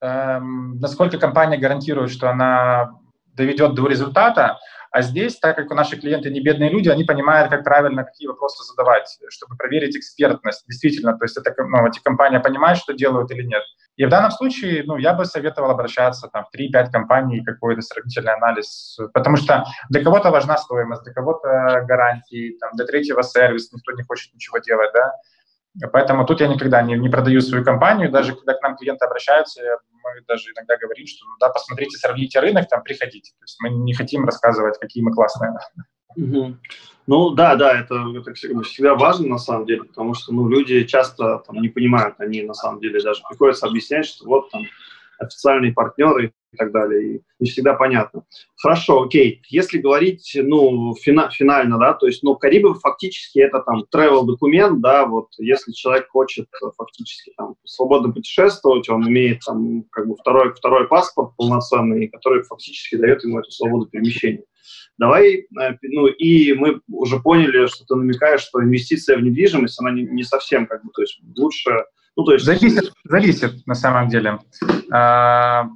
[0.00, 2.92] эм, насколько компания гарантирует, что она
[3.34, 4.58] доведет до результата,
[4.92, 8.62] а здесь, так как наши клиенты не бедные люди, они понимают, как правильно какие вопросы
[8.64, 10.64] задавать, чтобы проверить экспертность.
[10.68, 13.62] Действительно, то есть это, ну, эти компании понимают, что делают или нет.
[13.96, 18.34] И в данном случае, ну, я бы советовал обращаться там, в 3-5 компаний, какой-то сравнительный
[18.34, 23.92] анализ, потому что для кого-то важна стоимость, для кого-то гарантии, там, для третьего сервис, никто
[23.92, 25.12] не хочет ничего делать, да.
[25.92, 29.62] Поэтому тут я никогда не, не продаю свою компанию, даже когда к нам клиенты обращаются,
[29.90, 33.32] мы даже иногда говорим, что, ну да, посмотрите, сравните рынок, там, приходите.
[33.38, 35.52] То есть мы не хотим рассказывать, какие мы классные.
[36.16, 36.56] Угу.
[37.06, 41.38] Ну да, да, это, это всегда важно на самом деле, потому что ну, люди часто
[41.46, 44.62] там, не понимают, они на самом деле даже приходится объяснять, что вот там
[45.18, 48.24] официальные партнеры и так далее, и не всегда понятно.
[48.56, 49.42] Хорошо, окей.
[49.48, 54.80] Если говорить, ну, фина, финально, да, то есть, ну, Карибы фактически это там travel документ,
[54.80, 60.52] да, вот, если человек хочет фактически там свободно путешествовать, он имеет там как бы второй,
[60.54, 64.44] второй паспорт полноценный, который фактически дает ему эту свободу перемещения.
[64.98, 69.90] Давай, э, ну, и мы уже поняли, что ты намекаешь, что инвестиция в недвижимость, она
[69.90, 71.70] не, не совсем как бы, то есть лучше,
[72.16, 72.44] ну, то есть...
[72.44, 74.38] Зависит, зависит на самом деле.
[74.92, 75.68] А,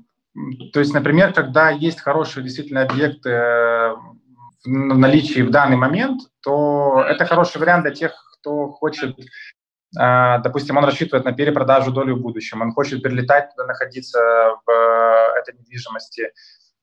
[0.72, 3.94] то есть, например, когда есть хорошие действительно объекты э,
[4.64, 9.16] в наличии в данный момент, то это хороший вариант для тех, кто хочет
[9.98, 14.18] а, допустим, он рассчитывает на перепродажу доли в будущем, он хочет перелетать туда, находиться
[14.66, 16.32] в э, этой недвижимости,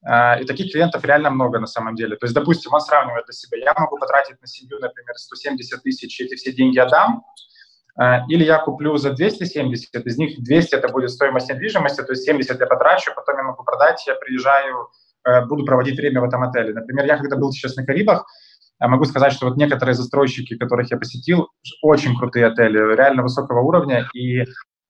[0.05, 2.17] и таких клиентов реально много на самом деле.
[2.17, 3.57] То есть, допустим, он сравнивает для себя.
[3.59, 7.23] Я могу потратить на семью, например, 170 тысяч, эти все деньги отдам,
[8.27, 12.59] или я куплю за 270, из них 200 это будет стоимость недвижимости, то есть 70
[12.59, 14.89] я потрачу, потом я могу продать, я приезжаю,
[15.27, 16.73] э, буду проводить время в этом отеле.
[16.73, 18.25] Например, я когда был сейчас на Карибах,
[18.79, 21.49] могу сказать, что вот некоторые застройщики, которых я посетил,
[21.81, 24.43] очень крутые отели, реально высокого уровня, и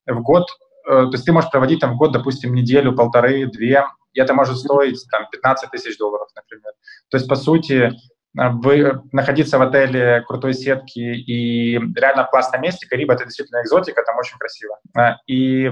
[0.08, 0.48] в год,
[0.88, 4.34] э, то есть ты можешь проводить там в год, допустим, неделю, полторы, две, и это
[4.34, 6.72] может стоить там 15 тысяч долларов, например.
[7.10, 7.92] То есть, по сути,
[8.36, 14.04] вы находиться в отеле крутой сетки и реально в классном месте, Карибы— это действительно экзотика,
[14.04, 14.80] там очень красиво.
[14.98, 15.72] Э, и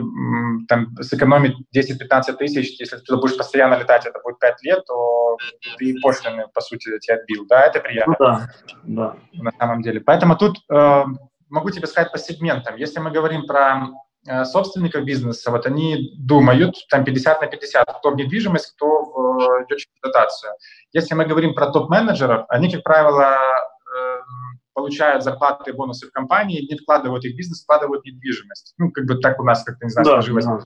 [0.67, 5.37] там сэкономить 10-15 тысяч, если ты будешь постоянно летать, это будет 5 лет, то
[5.77, 7.45] ты пошлины, по сути, тебе отбил.
[7.47, 8.15] Да, это приятно.
[8.19, 8.49] Ну, да,
[8.83, 9.15] да.
[9.33, 9.99] На самом деле.
[9.99, 11.03] Поэтому тут э,
[11.49, 12.75] могу тебе сказать по сегментам.
[12.75, 13.87] Если мы говорим про
[14.27, 19.65] Э, собственников бизнеса, вот они думают, там 50 на 50, кто в недвижимость, кто в,
[19.65, 20.53] идет через дотацию.
[20.93, 24.19] Если мы говорим про топ-менеджеров, они, как правило, э,
[24.73, 28.73] получают зарплаты и бонусы в компании, не вкладывают их в бизнес, вкладывают в недвижимость.
[28.77, 30.45] Ну, как бы так у нас, как-то, не знаю, да, сложилось.
[30.45, 30.59] Да,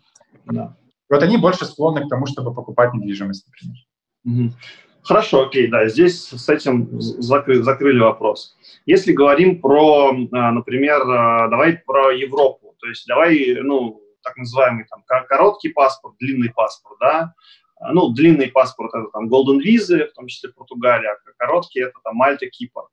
[0.45, 0.77] да.
[1.09, 3.77] Вот они больше склонны к тому, чтобы покупать недвижимость, например.
[4.25, 4.55] Угу.
[5.03, 8.57] Хорошо, окей, да, здесь с этим закры, закрыли вопрос.
[8.87, 15.03] Если говорим про, э, например, давай про Европу, то есть давай, ну, так называемый там
[15.27, 17.33] короткий паспорт, длинный паспорт, да, а,
[17.79, 22.15] ну, длинный паспорт это там Golden Visa, в том числе Португалия, а короткий это там
[22.15, 22.83] Мальта, Кипр.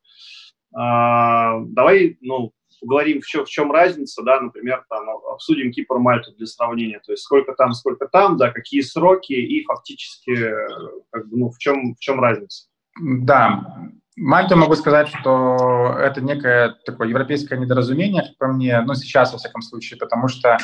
[0.74, 6.32] А, давай, ну, поговорим, в чем, в чем разница, да, например, там, обсудим Кипр, Мальту
[6.32, 10.34] для сравнения, то есть сколько там, сколько там, да, какие сроки и фактически,
[11.10, 12.68] как бы, ну, в чем, в чем разница.
[13.00, 13.64] Да,
[14.16, 19.62] Мальту могу сказать, что это некое такое европейское недоразумение, по мне, ну, сейчас, во всяком
[19.62, 20.58] случае, потому что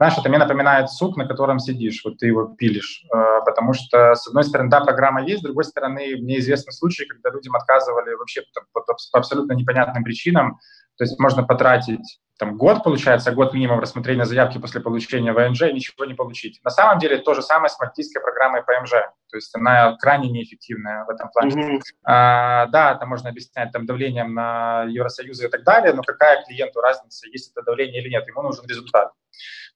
[0.00, 4.14] знаешь, это мне напоминает суп, на котором сидишь, вот ты его пилишь, э, потому что,
[4.14, 8.14] с одной стороны, да, программа есть, с другой стороны, мне известны случаи, когда людям отказывали
[8.14, 8.40] вообще
[8.72, 10.58] по, по, по абсолютно непонятным причинам,
[10.96, 15.74] то есть можно потратить там год, получается, год минимум рассмотрения заявки после получения ВНЖ и
[15.74, 16.58] ничего не получить.
[16.64, 21.04] На самом деле то же самое с мальтийской программой ПМЖ, то есть она крайне неэффективная
[21.04, 21.50] в этом плане.
[21.50, 21.80] Mm-hmm.
[22.04, 26.80] А, да, это можно объяснять там давлением на Евросоюз и так далее, но какая клиенту
[26.80, 29.12] разница, есть это давление или нет, ему нужен результат.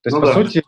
[0.05, 0.33] То есть, ну, по да.
[0.35, 0.63] сути,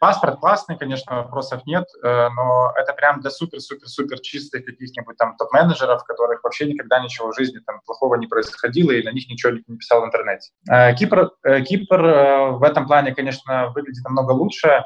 [0.00, 6.02] паспорт классный, конечно, вопросов нет, э, но это прям для супер-супер-супер чистых каких-нибудь там топ-менеджеров,
[6.04, 9.76] которых вообще никогда ничего в жизни там плохого не происходило, и на них ничего не
[9.76, 10.50] писал в интернете.
[10.68, 12.02] Э, Кипр, э, Кипр
[12.58, 14.84] в этом плане, конечно, выглядит намного лучше,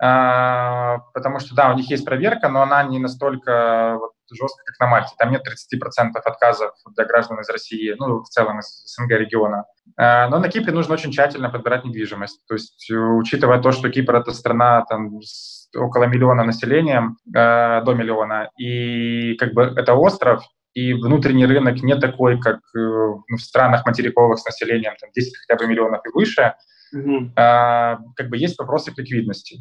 [0.00, 4.86] потому что, да, у них есть проверка, но она не настолько вот, жестко, как на
[4.86, 5.10] Мальте.
[5.18, 9.64] Там нет 30% отказов для граждан из России, ну, в целом из СНГ региона.
[9.98, 12.40] Э, но на Кипре нужно очень тщательно подбирать недвижимость.
[12.46, 17.82] То есть, э, учитывая то, что Кипр— это страна там, с около миллиона населением, э,
[17.82, 20.42] до миллиона, и как бы это остров,
[20.74, 25.58] и внутренний рынок не такой, как ну, в странах материковых с населением там, 10 хотя
[25.58, 26.54] бы миллионов и выше,
[26.94, 27.98] mm-hmm.
[28.16, 29.58] как бы есть вопросы к ликвидности.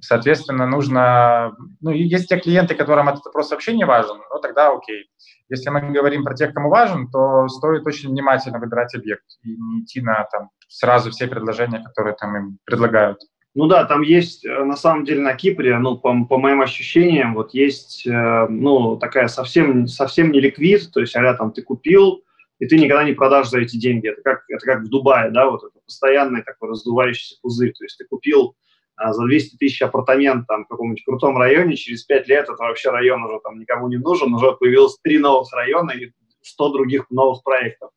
[0.00, 1.56] Соответственно, нужно...
[1.80, 5.10] Ну, есть те клиенты, которым этот вопрос вообще не важен, ну, тогда окей.
[5.48, 9.82] Если мы говорим про тех, кому важен, то стоит очень внимательно выбирать объект и не
[9.82, 13.18] идти на там, сразу все предложения, которые там им предлагают.
[13.54, 17.34] Ну да, там есть, э, на самом деле, на Кипре, ну, по, по моим ощущениям,
[17.34, 22.22] вот есть, э, ну, такая совсем, совсем не ликвид, то есть, а там ты купил,
[22.60, 24.08] и ты никогда не продашь за эти деньги.
[24.08, 27.72] Это как, это как в Дубае, да, вот это постоянный такой раздувающийся пузырь.
[27.72, 28.54] То есть ты купил
[28.96, 32.90] а, за 200 тысяч апартамент там, в каком-нибудь крутом районе, через 5 лет это вообще
[32.90, 37.42] район уже там никому не нужен, уже появилось три новых района и 100 других новых
[37.42, 37.90] проектов.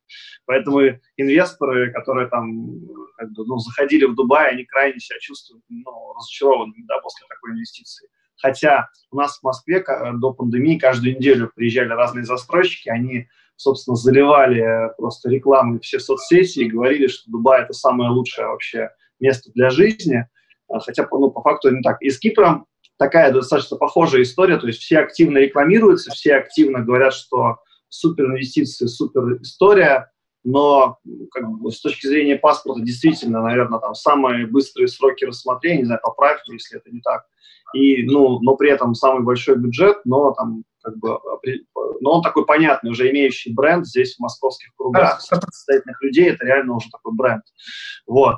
[0.45, 0.81] Поэтому
[1.17, 2.47] инвесторы, которые там
[3.17, 7.51] как бы, ну, заходили в Дубай, они крайне себя чувствуют ну, разочарованными да, после такой
[7.51, 8.09] инвестиции.
[8.37, 13.27] Хотя у нас в Москве до пандемии каждую неделю приезжали разные застройщики, они,
[13.61, 19.51] собственно, заливали просто рекламы все соцсети и говорили, что Дубай– это самое лучшее вообще место
[19.53, 20.25] для жизни–
[20.71, 22.01] а, хотя ну, по факту не так.
[22.01, 22.65] И с Кипром
[22.97, 27.57] такая достаточно похожая история, то есть все активно рекламируются, все активно говорят, что
[27.89, 30.10] супер инвестиции, супер история,
[30.43, 30.97] но
[31.31, 36.01] как бы, с точки зрения паспорта действительно, наверное, там самые быстрые сроки рассмотрения, не знаю,
[36.03, 37.25] поправь, если это не так,
[37.73, 41.19] и, ну, но при этом самый большой бюджет, но там как бы,
[41.99, 46.75] но он такой понятный, уже имеющий бренд здесь в московских кругах, состоятельных людей, это реально
[46.75, 47.43] уже такой бренд.
[48.07, 48.37] Вот.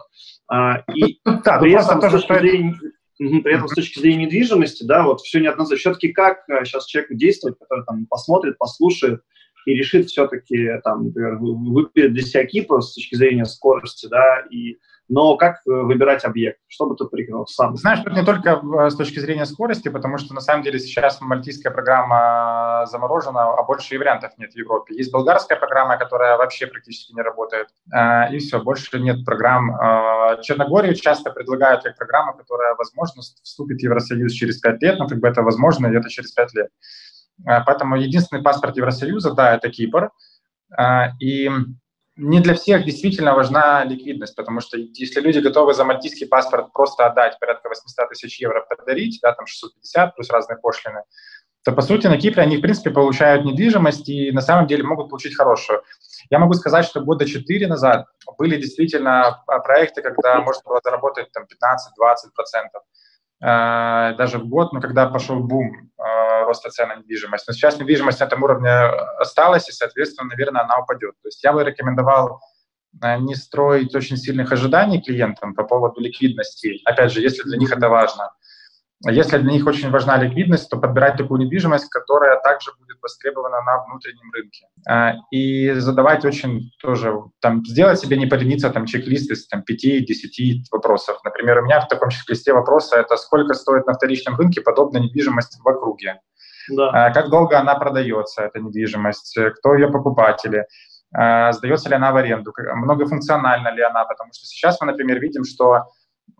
[0.50, 2.76] А, и да, при этом, тоже, с точки зрения,
[3.18, 5.92] при этом с точки зрения недвижимости, да, вот все неоднозначно.
[5.92, 9.22] Все-таки как сейчас а, человек действует, который там посмотрит, послушает
[9.66, 14.78] и решит все-таки там, например, выберет для себя Кипр с точки зрения скорости, да, и
[15.10, 16.60] но как э, выбирать объект?
[16.68, 17.76] Что бы ты порекомендовал сам?
[17.76, 21.20] Знаешь, это не только э, с точки зрения скорости, потому что на самом деле сейчас
[21.20, 24.96] мальтийская программа заморожена, а больше и вариантов нет в Европе.
[24.96, 29.72] Есть болгарская программа, которая вообще практически не работает, э, и все, больше нет программ.
[30.42, 35.20] Черногорию часто предлагают как программу, которая, возможно, вступит в Евросоюз через 5 лет, но как
[35.20, 36.70] бы это возможно где-то через 5 лет.
[37.46, 40.12] Поэтому единственный паспорт Евросоюза, да, это Кипр.
[41.20, 41.50] И
[42.16, 47.08] не для всех действительно важна ликвидность, потому что если люди готовы за мальтийский паспорт просто
[47.08, 51.02] отдать порядка 800 тысяч евро подарить, да, там 650 плюс разные пошлины,
[51.64, 55.10] то, по сути, на Кипре они, в принципе, получают недвижимость и на самом деле могут
[55.10, 55.82] получить хорошую.
[56.30, 58.06] Я могу сказать, что года 4 назад
[58.38, 61.48] были действительно а, проекты, когда можно было заработать там 15-20%.
[63.44, 65.90] Э, даже в год, но когда пошел бум
[66.54, 67.48] роста цен на недвижимость.
[67.48, 68.70] Но сейчас недвижимость на этом уровне
[69.20, 71.16] осталась, и, соответственно, наверное, она упадет.
[71.22, 72.40] То есть я бы рекомендовал
[73.02, 76.82] э, не строить очень сильных ожиданий клиентам по поводу ликвидности.
[76.86, 78.30] Опять же, если для них это важно.
[79.06, 83.84] Если для них очень важна ликвидность, то подбирать такую недвижимость, которая также будет востребована на
[83.84, 84.68] внутреннем рынке.
[84.88, 90.64] А, и задавать очень тоже, там, сделать себе не полениться, там, чек-лист из там, 5-10
[90.72, 91.20] вопросов.
[91.26, 95.60] Например, у меня в таком чек-листе вопроса это сколько стоит на вторичном рынке подобная недвижимость
[95.62, 96.22] в округе.
[96.70, 96.90] Да.
[96.90, 100.66] А, как долго она продается, эта недвижимость, кто ее покупатели,
[101.14, 105.44] а, сдается ли она в аренду, многофункциональна ли она, потому что сейчас мы, например, видим,
[105.44, 105.88] что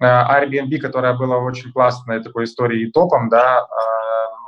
[0.02, 3.66] Э, Airbnb, которая была очень классной такой историей и топом, да,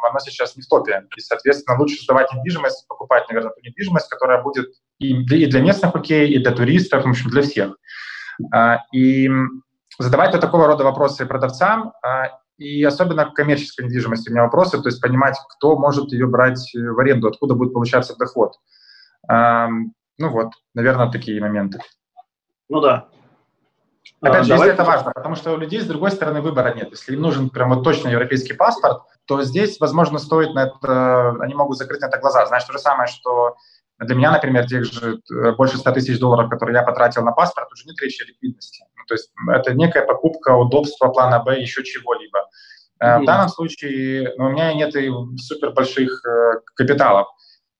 [0.08, 1.04] она сейчас не в топе.
[1.18, 4.68] И, соответственно, лучше сдавать недвижимость, покупать, наверное, ту недвижимость, которая будет
[5.00, 7.76] и для местных окей, и для туристов, в общем, для всех.
[8.94, 9.30] И
[9.98, 11.92] задавать такого рода вопросы продавцам,
[12.58, 16.72] и особенно к коммерческой недвижимости у меня вопросы, то есть понимать, кто может ее брать
[16.74, 18.54] в аренду, откуда будет получаться доход.
[19.28, 21.80] Ну вот, наверное, такие моменты.
[22.70, 23.10] Ну да.
[24.22, 24.68] Опять а, же, давай...
[24.70, 26.89] если это важно, потому что у людей, с другой стороны, выбора нет.
[26.91, 31.54] Если им нужен прям вот точно европейский паспорт, то здесь, возможно, стоит на это, они
[31.54, 32.46] могут закрыть на это глаза.
[32.46, 33.58] Знаешь, то же самое, что
[34.00, 37.72] для меня, например, тех же э, больше 100 тысяч долларов, которые я потратил на паспорт,
[37.72, 38.86] уже нет речи о ликвидности.
[38.98, 42.40] Ну, то есть это некая покупка, удобства плана Б, еще чего-либо.
[43.02, 43.22] Mm-hmm.
[43.22, 47.28] В данном случае ну, у меня нет и супер больших э, капиталов.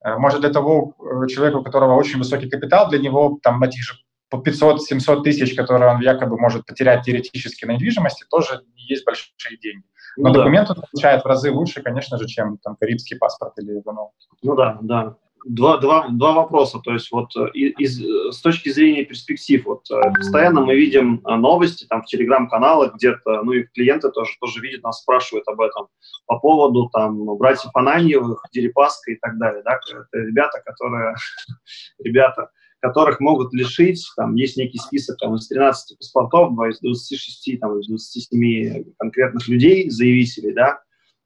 [0.04, 0.94] Может, для того
[1.28, 3.96] человека, у которого очень высокий капитал, для него там на тех же
[4.30, 9.84] по 500-700 тысяч, которые он якобы может потерять теоретически на недвижимости, тоже есть большие деньги.
[10.18, 10.76] Но ну, документ да.
[10.76, 14.12] он получает в разы лучше, конечно же, чем там карибский паспорт или иванов.
[14.44, 15.16] Ну да, да.
[15.46, 16.80] Два, два, два вопроса.
[16.84, 21.36] То есть вот э, из, с точки зрения перспектив, вот э, постоянно мы видим э,
[21.36, 25.88] новости там в телеграм-каналах где-то, ну и клиенты тоже, тоже видят, нас спрашивают об этом
[26.26, 29.62] по поводу там братьев Ананьевых, Дерипаска и так далее.
[29.64, 29.76] Да?
[29.76, 31.14] Это ребята, которые,
[32.00, 37.80] ребята, которых могут лишить, там есть некий список там, из 13 паспортов, из 26, там,
[37.80, 40.80] из 27 конкретных людей, заявителей, да,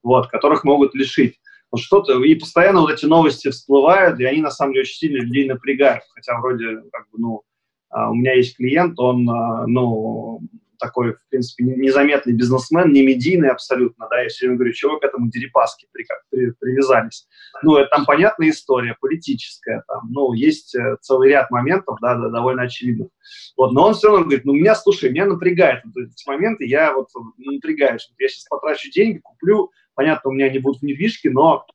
[0.03, 1.39] вот, которых могут лишить.
[1.71, 5.23] Вот что-то, и постоянно вот эти новости всплывают, и они на самом деле очень сильно
[5.23, 7.43] людей напрягают, хотя вроде, как бы, ну,
[7.89, 10.41] а, у меня есть клиент, он, а, ну,
[10.79, 15.03] такой, в принципе, незаметный бизнесмен, не медийный абсолютно, да, я все время говорю, чего к
[15.03, 17.27] этому Дерипаске при, при, привязались.
[17.61, 22.29] Ну, это там понятная история, политическая, там, ну, есть э, целый ряд моментов, да, да
[22.29, 23.09] довольно очевидных.
[23.57, 26.93] Вот, но он все равно говорит, ну, меня, слушай, меня напрягает вот эти моменты, я
[26.93, 31.65] вот напрягаюсь, я сейчас потрачу деньги, куплю, понятно, у меня не будут в недвижке, но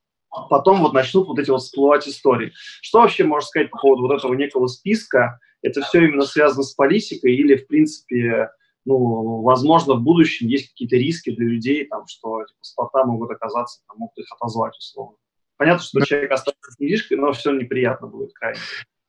[0.49, 2.53] потом вот начнут вот эти вот всплывать истории.
[2.81, 5.39] Что вообще можно сказать по поводу вот этого некого списка?
[5.61, 8.49] Это все именно связано с политикой или, в принципе,
[8.83, 13.81] ну, возможно, в будущем есть какие-то риски для людей, там, что эти паспорта могут оказаться,
[13.87, 15.17] там, могут их отозвать условно.
[15.57, 18.59] Понятно, что человек останется с недвижкой, но все неприятно будет крайне.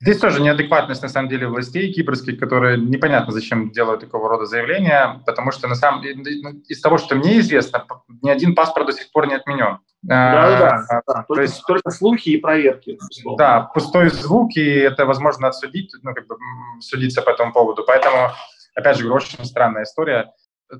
[0.00, 5.22] Здесь тоже неадекватность, на самом деле, властей кипрских, которые непонятно, зачем делают такого рода заявления,
[5.24, 7.84] потому что, на самом ну, из того, что мне известно,
[8.22, 9.78] ни один паспорт до сих пор не отменен.
[10.02, 11.24] Да, да, да.
[11.26, 12.98] Только, есть, только слухи и проверки.
[13.10, 13.38] Условно.
[13.38, 16.36] Да, пустой звук, и это возможно отсудить, ну, как бы,
[16.80, 17.82] судиться по этому поводу.
[17.84, 18.32] Поэтому
[18.76, 20.32] Опять же, очень странная история.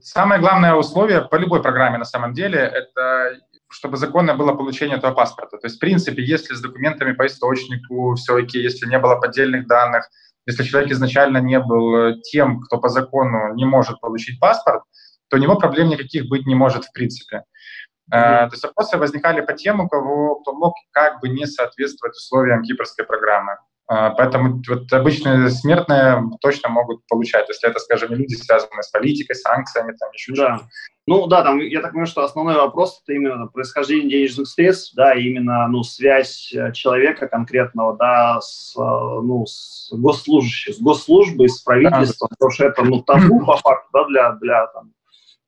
[0.02, 3.38] Самое главное условие по любой программе на самом деле– это
[3.76, 5.58] чтобы законно было получение этого паспорта.
[5.58, 9.66] То есть, в принципе, если с документами по источнику все окей, если не было поддельных
[9.66, 10.08] данных,
[10.46, 14.82] если человек изначально не был тем, кто по закону не может получить паспорт,
[15.28, 17.42] то у него проблем никаких быть не может в принципе.
[18.10, 18.48] Mm-hmm.
[18.48, 22.62] То есть вопросы возникали по тем, у кого кто мог как бы не соответствовать условиям
[22.62, 23.56] кипрской программы.
[23.88, 29.34] А, поэтому вот обычные смертные точно могут получать, если это, скажем, люди, связанные с политикой,
[29.34, 30.60] санкциями, там еще да.
[31.06, 35.14] Ну да, там, я так понимаю, что основной вопрос это именно происхождение денежных средств, да,
[35.14, 41.60] именно ну, связь э, человека конкретного, да, с, э, ну, с госслужащим, с госслужбой, с
[41.60, 42.34] правительством, да.
[42.36, 44.92] потому что это ну, табу по факту, да, для, для там,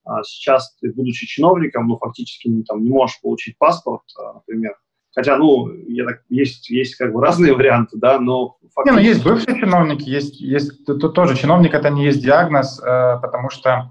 [0.04, 4.76] а сейчас ты, будучи чиновником, ну, фактически не, там, не можешь получить паспорт, а, например,
[5.18, 8.56] Хотя, ну, я так, есть, есть как бы разные варианты, да, но...
[8.72, 8.88] Фактически...
[8.88, 13.18] Не, ну, есть бывшие чиновники, есть, есть тут тоже чиновник, это не есть диагноз, э,
[13.20, 13.90] потому что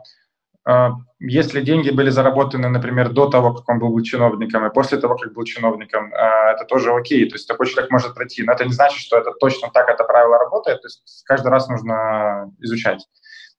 [0.65, 5.17] э, если деньги были заработаны, например, до того, как он был чиновником, и после того,
[5.17, 8.63] как был чиновником, э, это тоже окей, то есть такой человек может пройти, но это
[8.63, 13.05] не значит, что это точно так это правило работает, то есть каждый раз нужно изучать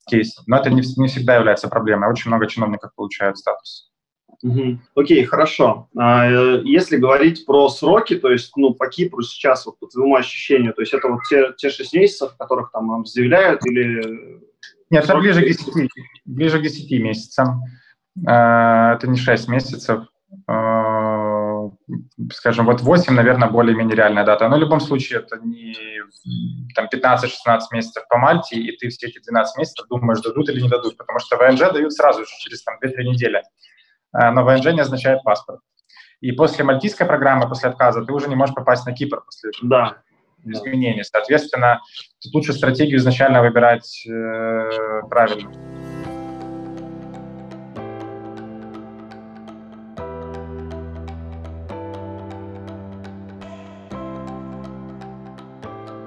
[0.08, 3.90] кейс, но это не, не всегда является проблемой, очень много чиновников получают статус.
[4.42, 4.78] Угу.
[4.94, 5.88] Окей, хорошо.
[5.96, 10.14] А, э, если говорить про сроки, то есть, ну, по Кипру сейчас, вот по твоему
[10.14, 14.40] ощущению, то есть это вот те, те 6 месяцев, которых там нам заявляют, или...
[14.90, 15.90] Нет, это ближе к 10,
[16.24, 17.62] ближе к 10 месяцам.
[18.26, 20.04] А, это не 6 месяцев.
[20.46, 21.70] А,
[22.32, 24.48] скажем, вот 8, наверное, более-менее реальная дата.
[24.48, 25.74] Но в любом случае это не
[26.74, 30.68] там, 15-16 месяцев по Мальте, и ты все эти 12 месяцев думаешь, дадут или не
[30.68, 33.42] дадут, потому что ВНЖ дают сразу же, через там, 2-3 недели.
[34.12, 35.60] Э, но ВНЖ не означает паспорт.
[36.20, 39.98] И после мальтийской программы, после отказа, ты уже не можешь попасть на Кипр после да.
[40.44, 41.04] изменений.
[41.04, 41.80] Соответственно,
[42.20, 45.50] тут лучше стратегию изначально выбирать э, правильно.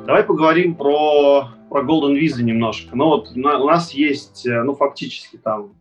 [0.05, 2.97] Давай поговорим про, про Golden Visa немножко.
[2.97, 5.80] Ну вот на, у нас есть, э, ну фактически там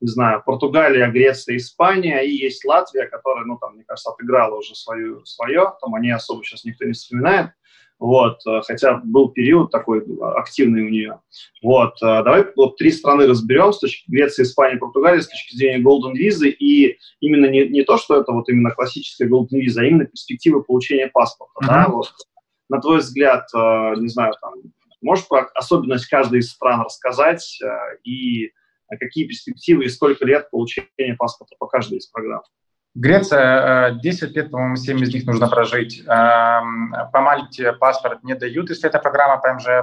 [0.00, 4.74] не знаю, Португалия, Греция, Испания, и есть Латвия, которая, ну, там, мне кажется, отыграла уже
[4.74, 7.50] свою, свое, там они особо сейчас никто не вспоминает.
[7.98, 10.04] вот, э, хотя был период такой
[10.36, 11.20] активный у нее.
[11.62, 15.84] Вот, э, давай вот три страны разберем с точки Греции, Испании, Португалии, с точки зрения
[15.84, 19.84] Golden Visa, и именно не, не то, что это вот именно классическая Golden Visa, а
[19.84, 21.66] именно перспективы получения паспорта, mm-hmm.
[21.66, 22.08] да, вот.
[22.68, 24.52] На твой взгляд, э, не знаю, там,
[25.00, 27.58] можешь про особенность каждой из стран рассказать
[28.04, 28.52] и
[28.96, 32.42] какие перспективы и сколько лет получения паспорта по каждой из программ?
[32.94, 36.02] Греция, 10 э, лет, по-моему, 7 из них нужно прожить.
[36.06, 39.82] Эм, по Мальте паспорт не дают, если это программа ПМЖ э,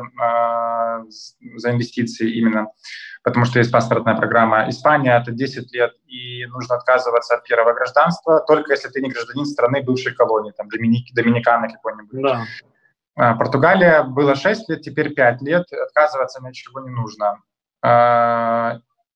[1.56, 2.68] за инвестиции именно,
[3.24, 4.70] потому что есть паспортная программа.
[4.70, 9.45] Испания— это 10 лет, и нужно отказываться от первого гражданства, только если ты не гражданин
[9.45, 12.22] страны бывшей колонии, там, Доминики, Доминиканы какой-нибудь.
[12.22, 12.43] Да.
[13.18, 17.38] Э, Португалия было 6 лет, теперь 5 лет, отказываться ни от чего не нужно.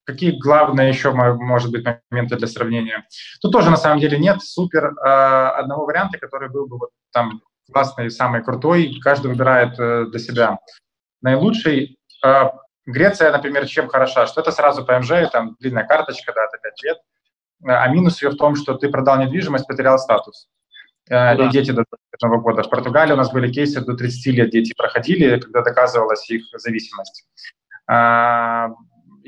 [0.10, 3.05] Какие главные еще, может быть, моменты для сравнения?
[3.43, 7.43] Тут тоже, на самом деле, нет супер э, одного варианта, который был бы вот там
[7.72, 8.99] классный, самый крутой.
[9.03, 10.57] Каждый выбирает э, для себя
[11.22, 11.99] наилучший.
[12.26, 12.45] Э,
[12.88, 14.26] Греция, например, чем хороша?
[14.26, 16.97] Что это сразу ПМЖ, там длинная карточка, да, это 5 лет.
[17.66, 20.47] А минус ее в том, что ты продал недвижимость, потерял статус.
[21.07, 21.36] Да.
[21.36, 21.86] И дети до
[22.20, 22.64] 21 года.
[22.64, 27.28] В Португалии у нас были кейсы до 30 лет дети проходили, когда доказывалась их зависимость.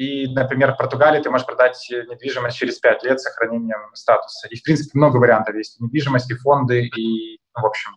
[0.01, 4.47] И, например, в Португалии ты можешь продать недвижимость через 5 лет с сохранением статуса.
[4.47, 5.79] И, в принципе, много вариантов есть.
[5.79, 7.91] Недвижимости, фонды и, ну, в общем,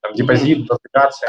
[0.00, 1.28] там, депозит, облигации.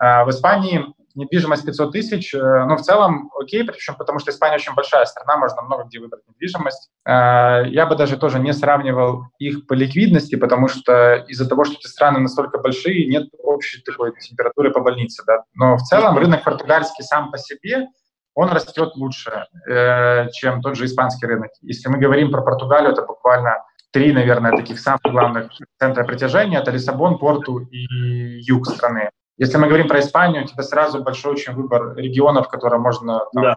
[0.00, 4.56] А в Испании недвижимость 500 тысяч, э, ну, в целом окей, причем потому что Испания
[4.56, 6.90] очень большая страна, можно много где выбрать недвижимость.
[7.04, 11.74] А, я бы даже тоже не сравнивал их по ликвидности, потому что из-за того, что
[11.74, 15.44] эти страны настолько большие, нет общей такой температуры по больнице, да.
[15.54, 17.86] Но в целом рынок португальский сам по себе
[18.34, 21.50] он растет лучше, э, чем тот же испанский рынок.
[21.60, 26.58] Если мы говорим про Португалию, это буквально три, наверное, таких самых главных центра притяжения.
[26.58, 29.10] Это Лиссабон, Порту и юг страны.
[29.38, 33.20] Если мы говорим про Испанию, у тебя сразу большой очень выбор регионов, которые можно...
[33.32, 33.56] Там, да.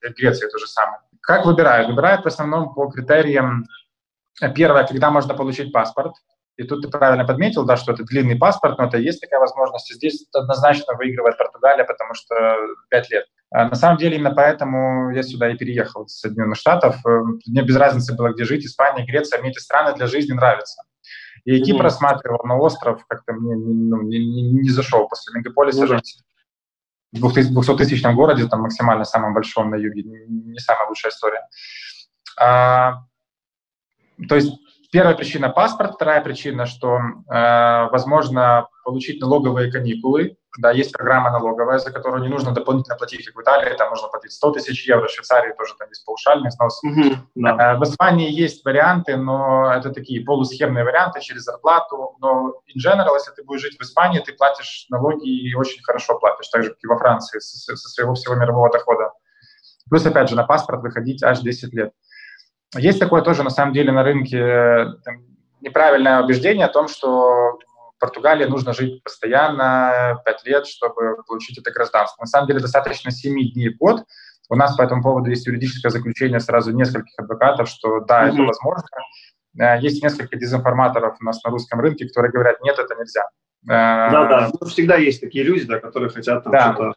[0.00, 0.98] Греция то же самое.
[1.20, 1.88] Как выбирают?
[1.88, 3.64] Выбирают в основном по критериям.
[4.56, 6.14] Первое, когда можно получить паспорт.
[6.56, 9.90] И тут ты правильно подметил, да, что это длинный паспорт, но это есть такая возможность.
[9.90, 12.34] И здесь однозначно выигрывает Португалия, потому что
[12.90, 13.26] 5 лет.
[13.52, 17.04] А на самом деле именно поэтому я сюда и переехал с Соединенных Штатов.
[17.06, 20.82] Э, мне без разницы было, где жить, Испания, Греция, мне эти страны для жизни нравятся.
[21.44, 21.82] И Кипр mm-hmm.
[21.82, 25.86] рассматривал, но остров как-то мне ну, не, не, не зашел после мегаполиса mm-hmm.
[25.86, 26.18] жить.
[27.12, 31.46] В 200-тысячном городе, там максимально самом большом на юге, не самая лучшая история.
[32.40, 33.02] А,
[34.28, 34.50] то есть
[34.92, 40.36] Первая причина– паспорт, вторая причина, что э, возможно получить налоговые каникулы.
[40.58, 44.08] Да, есть программа налоговая, за которую не нужно дополнительно платить, как в Италии, там можно
[44.08, 46.78] платить 100 тысяч евро, в Швейцарии тоже там есть паушальный взнос.
[46.84, 47.72] Mm-hmm, да.
[47.72, 52.18] э, в Испании есть варианты, но это такие полусхемные варианты через зарплату.
[52.20, 56.18] Но in general, если ты будешь жить в Испании, ты платишь налоги и очень хорошо
[56.18, 59.12] платишь, так же, как и во Франции, со, со своего всего мирового дохода.
[59.88, 61.92] Плюс, опять же, на паспорт выходить аж 10 лет.
[62.76, 65.22] Есть такое тоже, на самом деле, на рынке там,
[65.60, 67.58] неправильное убеждение о том, что
[67.96, 72.22] в Португалии нужно жить постоянно 5 лет, чтобы получить это гражданство.
[72.22, 74.04] На самом деле достаточно 7 дней в год.
[74.48, 78.32] У нас по этому поводу есть юридическое заключение сразу нескольких адвокатов, что да, mm-hmm.
[78.32, 78.88] это возможно.
[79.58, 83.22] Э, есть несколько дезинформаторов у нас на русском рынке, которые говорят, нет, это нельзя.
[83.62, 86.72] Да, да, ну, всегда есть такие люди, да, которые хотят там да.
[86.72, 86.94] что-то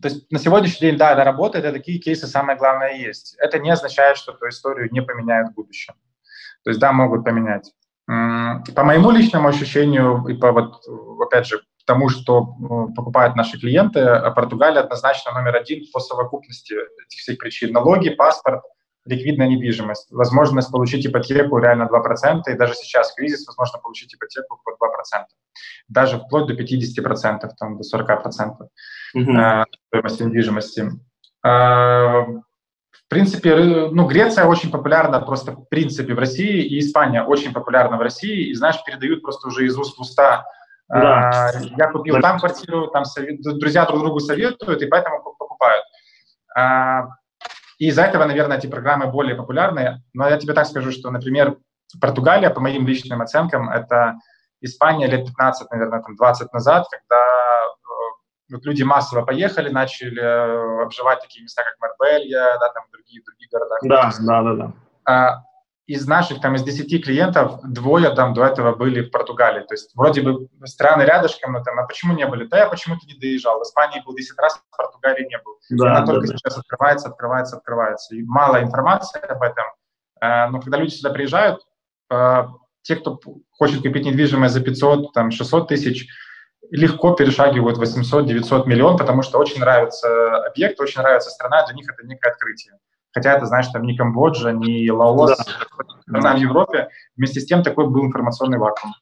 [0.00, 3.36] то есть на сегодняшний день, да, это работает, и такие кейсы самое главное есть.
[3.38, 5.94] Это не означает, что эту историю не поменяют в будущем.
[6.64, 7.72] То есть, да, могут поменять.
[8.06, 10.82] По моему личному ощущению и по вот,
[11.20, 16.72] опять же, тому, что ну, покупают наши клиенты, а Португалия однозначно номер один по совокупности
[16.72, 17.72] этих всех причин.
[17.72, 18.62] Налоги, паспорт,
[19.04, 24.74] ликвидная недвижимость, возможность получить ипотеку реально 2%, и даже сейчас кризис возможно получить ипотеку под
[24.74, 25.24] 2%,
[25.88, 28.56] даже вплоть до 50%, там, до 40%
[29.16, 29.64] mm-hmm.
[29.88, 30.90] стоимости недвижимости.
[31.44, 37.52] А, в принципе, ну, Греция очень популярна просто в принципе в России, и Испания очень
[37.52, 40.46] популярна в России, и, знаешь, передают просто уже из уст в уста.
[40.88, 41.30] Да.
[41.30, 42.22] А, я купил да.
[42.22, 45.84] там квартиру, там совет, друзья друг другу советуют, и поэтому покупают.
[47.74, 50.02] А, и из-за этого, наверное, эти программы более популярны.
[50.12, 51.56] Но я тебе так скажу, что, например,
[52.00, 54.14] Португалия, по моим личным оценкам, это
[54.60, 60.82] Испания лет 15, наверное, там 20 назад, когда э, вот люди массово поехали, начали э,
[60.82, 63.76] обживать такие места, как Марбелья, да, там другие, другие города.
[63.82, 65.44] Да, да, да, да.
[65.86, 69.60] Из наших, там, из 10 клиентов, двое там до этого были в Португалии.
[69.66, 72.46] То есть вроде бы страны рядышком, но там, а почему не были?
[72.46, 73.58] Да я почему-то не доезжал.
[73.58, 75.58] В Испании был 10 раз, в Португалии не был.
[75.70, 76.36] Да, Она да, только да.
[76.36, 78.14] сейчас открывается, открывается, открывается.
[78.14, 79.64] И мало информации об этом.
[80.20, 81.60] Э, но когда люди сюда приезжают,
[82.10, 82.44] э,
[82.82, 83.20] те, кто
[83.50, 86.08] хочет купить недвижимость за 500, там, 600 тысяч,
[86.70, 92.06] легко перешагивают 800-900 миллион, потому что очень нравится объект, очень нравится страна, для них это
[92.06, 92.74] некое открытие.
[93.14, 95.44] Хотя это, знаешь, там не Камбоджа, не Лаос, да.
[96.02, 96.88] страна в Европе.
[97.16, 98.92] Вместе с тем такой был информационный вакуум.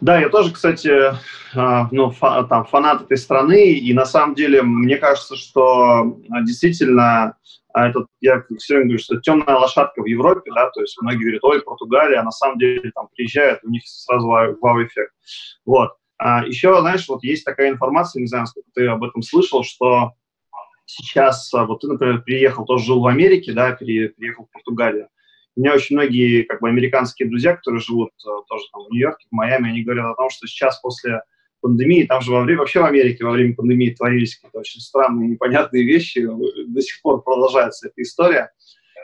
[0.00, 1.12] Да, я тоже, кстати,
[1.56, 6.42] а, ну, фа, там, фанат этой страны, и на самом деле мне кажется, что а,
[6.42, 7.34] действительно
[7.72, 11.22] а, этот, я все время говорю, что темная лошадка в Европе, да, то есть многие
[11.22, 15.12] говорят, ой, Португалия, а на самом деле там приезжают, у них сразу вау-эффект.
[15.64, 15.90] Вот.
[16.16, 20.12] А еще, знаешь, вот есть такая информация, не знаю, сколько ты об этом слышал, что
[20.88, 25.08] сейчас, вот ты, например, приехал, тоже жил в Америке, да, переехал в Португалию,
[25.58, 29.26] у меня очень многие как бы американские друзья, которые живут э, тоже там в Нью-Йорке,
[29.28, 31.22] в Майами, они говорят о том, что сейчас после
[31.60, 35.30] пандемии, там же во время, вообще в Америке во время пандемии творились какие-то очень странные,
[35.30, 36.24] непонятные вещи,
[36.68, 38.52] до сих пор продолжается эта история,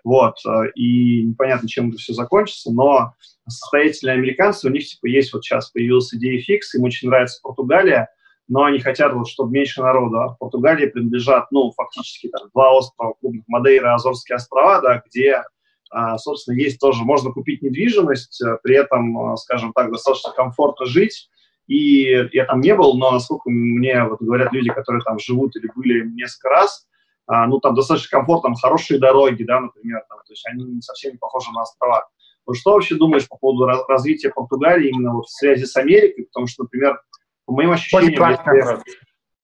[0.05, 3.15] вот, э, и непонятно, чем это все закончится, но
[3.49, 8.11] состоятельные американцы, у них типа есть вот сейчас появился идея фикс, им очень нравится Португалия,
[8.49, 10.21] но они хотят, вот, чтобы меньше народу.
[10.21, 15.03] А в Португалии принадлежат, ну, фактически там два острова крупных, Мадейра и Азорские острова, да,
[15.07, 15.43] где
[15.91, 20.87] а, собственно, есть тоже, можно купить недвижимость, э, при этом, э, скажем так, достаточно комфортно
[20.87, 21.29] жить.
[21.69, 25.71] И я там не был, но насколько мне вот говорят люди, которые там живут или
[25.75, 26.87] были несколько раз,
[27.27, 31.13] а, ну, там достаточно комфортно, там хорошие дороги, да, например, там, то есть они совсем
[31.13, 32.09] не похожи на острова.
[32.45, 36.27] Вот что вообще думаешь по поводу развития Португалии именно вот в связи с Америкой?
[36.27, 37.01] Потому что, например,
[37.47, 38.83] по моим ощущениям, если,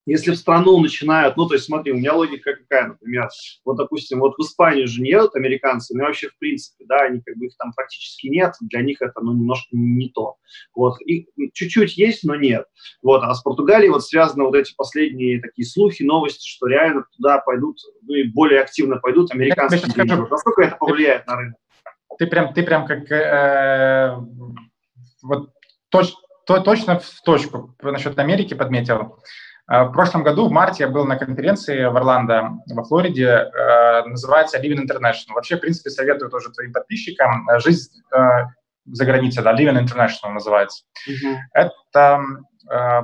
[0.07, 3.28] если в страну начинают, ну, то есть смотри, у меня логика какая, например,
[3.64, 7.20] вот, допустим, вот в Испанию же не едут американцы, ну, вообще, в принципе, да, они
[7.20, 10.36] как бы их там практически нет, для них это, ну, немножко не то.
[10.74, 12.64] Вот, и чуть-чуть есть, но нет.
[13.03, 17.38] Вот, а с Португалией вот связаны вот эти последние такие слухи, новости, что реально туда
[17.38, 20.28] пойдут, ну, и более активно пойдут американские деньги.
[20.30, 21.57] Насколько это повлияет на рынок?
[22.18, 24.16] Ты прям, ты прям как э,
[25.22, 25.51] вот
[25.90, 26.12] точ,
[26.51, 29.18] то, точно в точку насчет Америки подметил.
[29.68, 34.05] А, в прошлом году, в марте, я был на конференции в Орландо, во Флориде, э,
[34.07, 35.34] называется Living International.
[35.34, 37.48] Вообще, в принципе, советую тоже твоим подписчикам.
[37.48, 38.18] Э, жизнь э,
[38.86, 40.84] за границей, да, Living International называется.
[41.09, 41.36] Mm-hmm.
[41.55, 42.20] Это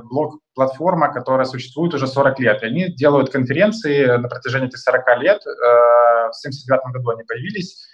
[0.03, 2.63] блог-платформа, которая существует уже 40 лет.
[2.63, 5.41] И они делают конференции на протяжении этих 40 лет.
[5.43, 7.85] В 1979 году они появились.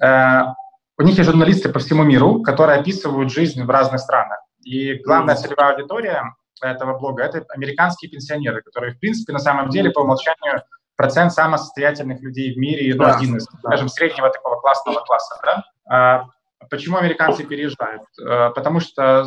[0.00, 4.43] У них есть журналисты по всему миру, которые описывают жизнь в разных странах.
[4.64, 9.90] И главная целевая аудитория этого блога, это американские пенсионеры, которые, в принципе, на самом деле,
[9.90, 10.62] по умолчанию,
[10.96, 15.64] процент самых состоятельных людей в мире, ну, один из, скажем, среднего такого классного класса, да?
[15.86, 16.24] А,
[16.70, 18.02] почему американцы переезжают?
[18.20, 19.26] А, потому что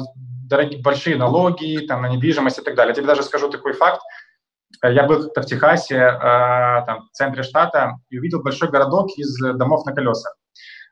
[0.49, 2.91] дорогие, большие налоги, там, на недвижимость и так далее.
[2.91, 4.01] Я тебе даже скажу такой факт.
[4.81, 9.85] Я был в Техасе, а, там, в центре штата, и увидел большой городок из домов
[9.85, 10.35] на колесах.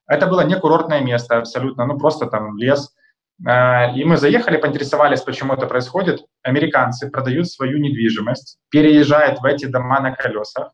[0.08, 2.94] Это было не курортное место абсолютно, ну, просто там лес–
[3.40, 6.26] и мы заехали, поинтересовались, почему это происходит.
[6.42, 10.72] Американцы продают свою недвижимость, переезжают в эти дома на колесах,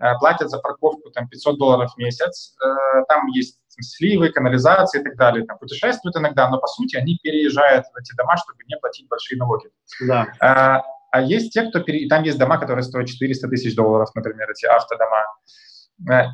[0.00, 5.04] а, платят за парковку там 500 долларов в месяц, а, там есть сливы, канализация и
[5.04, 8.78] так далее, там путешествуют иногда, но по сути они переезжают в эти дома, чтобы не
[8.78, 9.68] платить большие налоги.
[10.00, 10.26] Да.
[10.40, 10.82] А,
[11.12, 12.08] а есть те, кто пере...
[12.08, 15.26] там есть дома, которые стоят 400 тысяч долларов, например, эти автодома.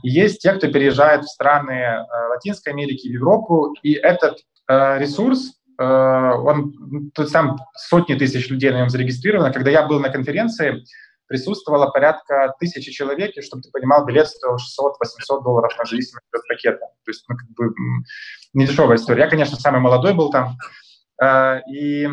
[0.05, 7.29] Есть те, кто переезжает в страны Латинской Америки, в Европу, и этот ресурс он, тут
[7.29, 9.53] сам сотни тысяч людей на нем зарегистрировано.
[9.53, 10.83] Когда я был на конференции,
[11.27, 16.47] присутствовало порядка тысячи человек, и, чтобы ты понимал, билет стоил 600-800 долларов на зависимость от
[16.49, 16.79] пакета.
[16.79, 17.75] То есть, ну, как бы,
[18.55, 19.23] не дешевая история.
[19.23, 20.57] Я, конечно, самый молодой был там.
[21.23, 22.11] Э, и, э,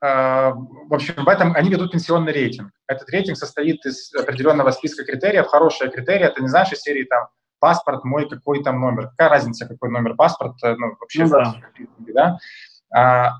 [0.00, 2.70] в общем, в этом они ведут пенсионный рейтинг.
[2.86, 5.46] Этот рейтинг состоит из определенного списка критериев.
[5.46, 7.28] Хорошие критерии, это не знаешь серии там
[7.58, 9.08] паспорт мой, какой там номер.
[9.10, 11.54] Какая разница, какой номер паспорта, ну, вообще, ну, да.
[12.14, 12.38] да?
[12.94, 13.32] А,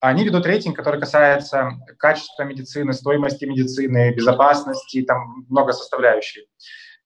[0.00, 6.44] они ведут рейтинг, который касается качества медицины, стоимости медицины, безопасности, там много составляющих.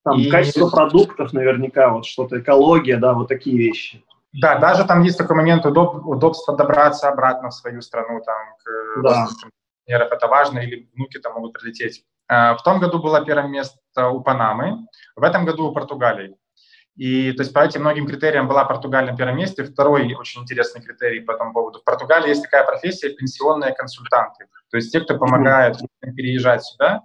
[0.05, 0.31] Там и...
[0.31, 4.05] качество продуктов наверняка, вот что-то, экология, да, вот такие вещи.
[4.33, 9.03] Да, даже там есть такой момент удоб, удобства добраться обратно в свою страну, там, к
[9.03, 9.27] да.
[9.87, 12.05] это важно, или внуки там могут прилететь.
[12.29, 14.87] А, в том году было первое место у Панамы,
[15.17, 16.37] в этом году у Португалии.
[16.97, 19.65] И то есть по этим многим критериям была Португалия на первом месте.
[19.65, 21.81] Второй очень интересный критерий по этому поводу.
[21.81, 24.47] В Португалии есть такая профессия– пенсионные консультанты.
[24.71, 27.03] То есть те, кто помогает переезжать сюда,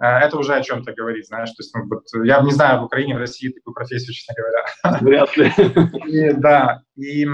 [0.00, 1.50] э, это уже о чем-то говорит, знаешь.
[1.50, 5.00] То есть, ну, вот, я не знаю, в Украине, в России такую профессию, честно говоря.
[5.00, 5.52] Вряд ли.
[6.06, 7.26] И, да, и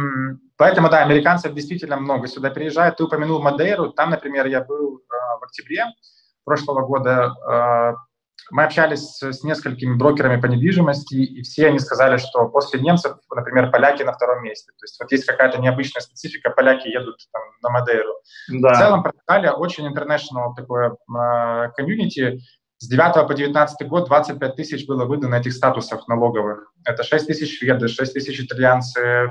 [0.56, 2.96] поэтому, да, американцев действительно много сюда переезжают.
[2.96, 5.02] Ты упомянул Мадейру, там, например, я был э,
[5.40, 5.84] в октябре
[6.44, 8.07] прошлого года, э,
[8.50, 13.70] Мы общались с несколькими брокерами по недвижимости, и все они сказали, что после немцев, например,
[13.70, 14.72] поляки на втором месте.
[14.72, 18.14] То есть вот есть какая-то необычная специфика, поляки едут там, на Мадейру.
[18.48, 18.74] Да.
[18.74, 22.40] В целом Португалия очень international такое а, комьюнити.
[22.78, 26.72] С 9 по 19 год 25 тысяч было выдано этих статусов налоговых.
[26.84, 29.30] Это 6 тысяч шведы, 6 тысяч итальянцы, э,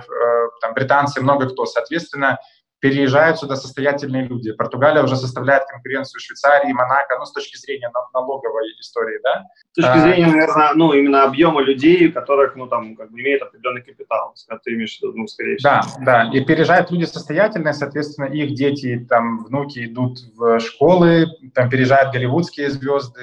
[0.60, 1.66] там, британцы, много кто.
[1.66, 2.40] Соответственно,
[2.80, 4.52] переезжают сюда состоятельные люди.
[4.52, 9.46] Португалия уже составляет конкуренцию Швейцарии, Монако, ну, с точки зрения налоговой истории, да?
[9.72, 13.82] С точки зрения, наверное, ну, именно объема людей, которых, ну, там, как бы имеют определенный
[13.82, 15.72] капитал, ты имеешь в виду, ну, скорее всего.
[15.72, 21.26] Да, да, и переезжают люди состоятельные, соответственно, их дети, там, внуки идут в школы,
[21.56, 23.22] там, переезжают голливудские звезды,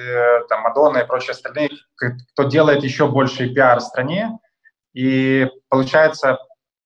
[0.49, 4.37] там, Мадонна и прочие остальные, кто делает еще больший пиар стране,
[4.93, 6.39] и получается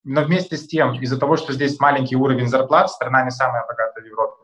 [0.04, 4.02] но вместе с тем, из-за того, что здесь маленький уровень зарплат, страна не самая богатая
[4.02, 4.44] в Европе,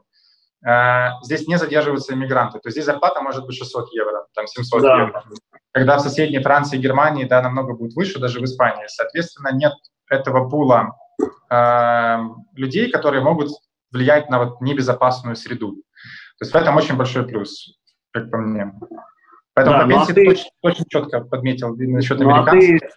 [0.66, 2.60] э, здесь не задерживаются иммигранты.
[2.60, 5.02] То есть здесь зарплата может быть 600 евро, там 700 да.
[5.02, 5.24] евро.
[5.72, 8.86] Когда в соседней Франции и Германии, да, намного будет выше, даже в Испании.
[8.88, 9.74] Соответственно, нет
[10.10, 10.96] этого пула
[11.50, 12.18] э,
[12.54, 13.52] людей, которые могут
[13.92, 15.72] влиять на вот небезопасную среду.
[16.38, 17.78] То есть в этом очень большой плюс,
[18.12, 18.74] как по мне.
[19.54, 22.82] Поэтому да, по пенсии ну, а ты очень, очень четко подметил насчет ну, американцев.
[22.84, 22.90] А ты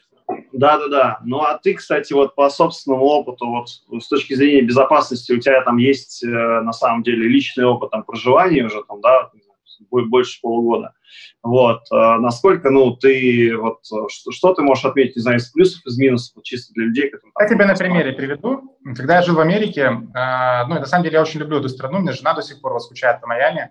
[0.59, 1.21] да-да-да.
[1.25, 3.69] Ну а ты, кстати, вот по собственному опыту, вот
[4.03, 8.03] с точки зрения безопасности, у тебя там есть э, на самом деле личный опыт там
[8.03, 9.31] проживания уже там, да,
[9.91, 10.93] будет больше полугода.
[11.45, 11.83] Вот.
[11.93, 13.79] А насколько, ну, ты, вот,
[14.09, 17.11] что, что ты можешь отметить, не знаю, из плюсов, из минусов, вот, чисто для людей,
[17.11, 17.33] которые...
[17.39, 18.77] Я тебе на примере приведу.
[18.97, 22.01] Когда я жил в Америке, э, ну, на самом деле я очень люблю эту страну,
[22.01, 23.71] мне жена до сих пор скучает по Майами,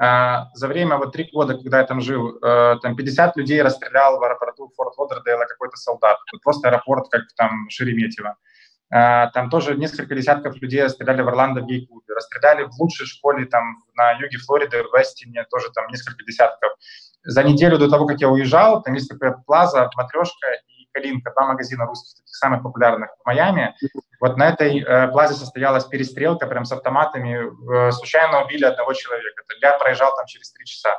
[0.00, 4.22] за время вот три года, когда я там жил, э, там 50 людей расстрелял в
[4.22, 6.16] аэропорту Форт Лодердейла какой-то солдат.
[6.42, 8.36] Просто аэропорт, как там Шереметьево.
[8.92, 12.14] А, там тоже несколько десятков людей расстреляли в Орландо в гей-клубе.
[12.14, 16.72] Расстреляли в лучшей школе там на юге Флориды, в Вестине, тоже там несколько десятков.
[17.22, 20.46] За неделю до того, как я уезжал, там есть такая плаза, матрешка
[20.92, 23.74] Калинка, два магазина русских, таких самых популярных в Майами.
[24.20, 27.88] Вот на этой э, плазе состоялась перестрелка прям с автоматами.
[27.88, 29.42] Э, случайно убили одного человека.
[29.62, 30.98] Я проезжал там через три часа.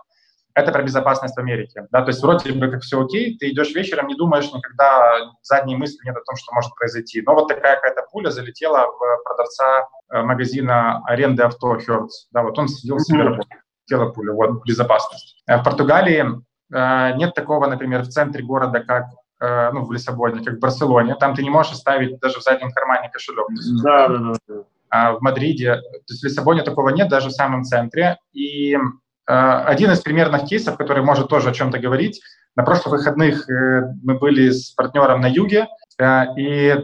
[0.53, 1.87] Это про безопасность в Америке.
[1.91, 2.01] Да?
[2.01, 5.99] То есть вроде бы как все окей, ты идешь вечером, не думаешь никогда, задней мысли
[6.03, 7.21] нет о том, что может произойти.
[7.21, 12.27] Но вот такая какая-то пуля залетела в продавца э, магазина аренды авто Hertz.
[12.31, 13.47] Да, вот он сидел себе работал.
[13.85, 15.41] Тело пуля, вот, безопасность.
[15.47, 16.25] Э, в Португалии
[16.73, 21.15] э, нет такого, например, в центре города, как Э, ну, в Лиссабоне, как в Барселоне,
[21.15, 23.47] там ты не можешь оставить даже в заднем кармане кошелек.
[23.83, 24.63] Да, да, да.
[24.91, 28.17] А в Мадриде, то есть в Лиссабоне такого нет, даже в самом центре.
[28.33, 28.79] И э,
[29.25, 32.21] один из примерных кейсов, который может тоже о чем-то говорить,
[32.57, 36.75] на прошлых выходных э, мы были с партнером на юге, э, и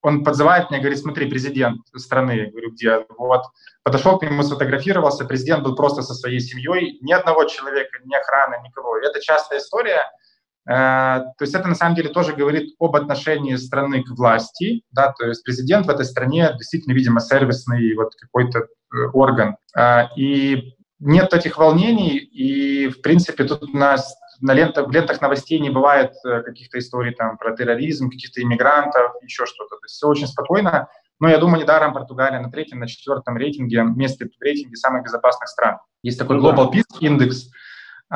[0.00, 3.04] он подзывает меня, говорит, смотри, президент страны, я говорю, где?
[3.18, 3.42] Вот,
[3.82, 8.62] подошел к нему, сфотографировался, президент был просто со своей семьей, ни одного человека, ни охраны,
[8.64, 8.98] никого.
[8.98, 10.23] И это частая история, Э,
[10.66, 15.26] то есть это на самом деле тоже говорит об отношении страны к власти, да, то
[15.26, 19.56] есть президент в этой стране действительно, видимо, сервисный вот какой-то э, орган.
[19.76, 23.96] Э, и нет этих волнений, и, в принципе, тут на,
[24.40, 29.44] на лентах, в лентах новостей не бывает каких-то историй там про терроризм, каких-то иммигрантов, еще
[29.44, 29.76] что-то.
[29.76, 30.88] То есть все очень спокойно.
[31.20, 35.48] Но я думаю, недаром Португалия на третьем, на четвертом рейтинге, месте в рейтинге самых безопасных
[35.48, 35.78] стран.
[36.02, 37.32] Есть такой ну Global Peace Index,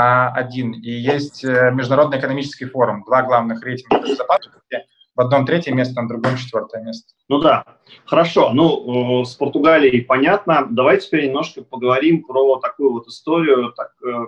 [0.01, 4.87] один, и есть э, Международный экономический форум, два главных рейтинга безопасности,
[5.17, 7.15] в одном третье место, на другом четвертое место.
[7.29, 7.65] Ну да,
[8.05, 8.53] хорошо.
[8.53, 10.69] Ну, с Португалией понятно.
[10.71, 14.27] Давай теперь немножко поговорим про такую вот историю, так, э,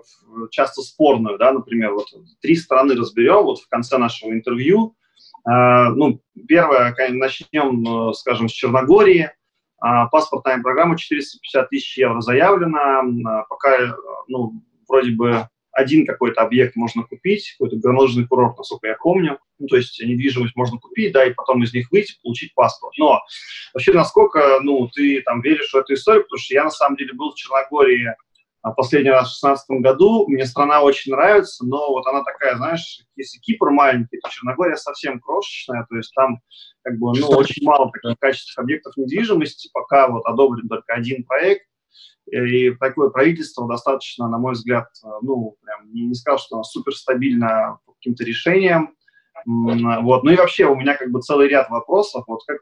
[0.50, 2.08] часто спорную, да, например, вот
[2.42, 4.96] три страны разберем вот в конце нашего интервью.
[5.44, 9.30] А, ну, первое, начнем, скажем, с Черногории.
[9.78, 13.44] А, паспортная программа 450 тысяч евро заявлена.
[13.48, 13.94] Пока,
[14.26, 15.48] ну, вроде бы
[15.80, 19.38] один какой-то объект можно купить, какой-то горнолыжный курорт, насколько я помню.
[19.58, 22.94] Ну, то есть недвижимость можно купить, да, и потом из них выйти, получить паспорт.
[22.98, 23.20] Но
[23.74, 27.12] вообще, насколько, ну, ты там веришь в эту историю, потому что я, на самом деле,
[27.12, 28.14] был в Черногории
[28.62, 30.26] а, последний раз в 2016 году.
[30.28, 35.18] Мне страна очень нравится, но вот она такая, знаешь, если Кипр маленький, то Черногория совсем
[35.20, 36.40] крошечная, то есть там
[36.82, 41.66] как бы, ну, очень мало таких качественных объектов недвижимости, пока вот одобрен только один проект,
[42.30, 44.88] и такое правительство достаточно, на мой взгляд,
[45.22, 48.94] ну, прям не, не сказал, что оно супер стабильно по каким-то решениям.
[49.46, 50.22] Вот.
[50.22, 52.24] Ну и вообще у меня как бы целый ряд вопросов.
[52.26, 52.58] Вот как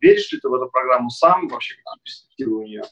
[0.00, 1.48] веришь ли ты в эту программу сам?
[1.48, 2.82] Вообще какие перспективы у нее?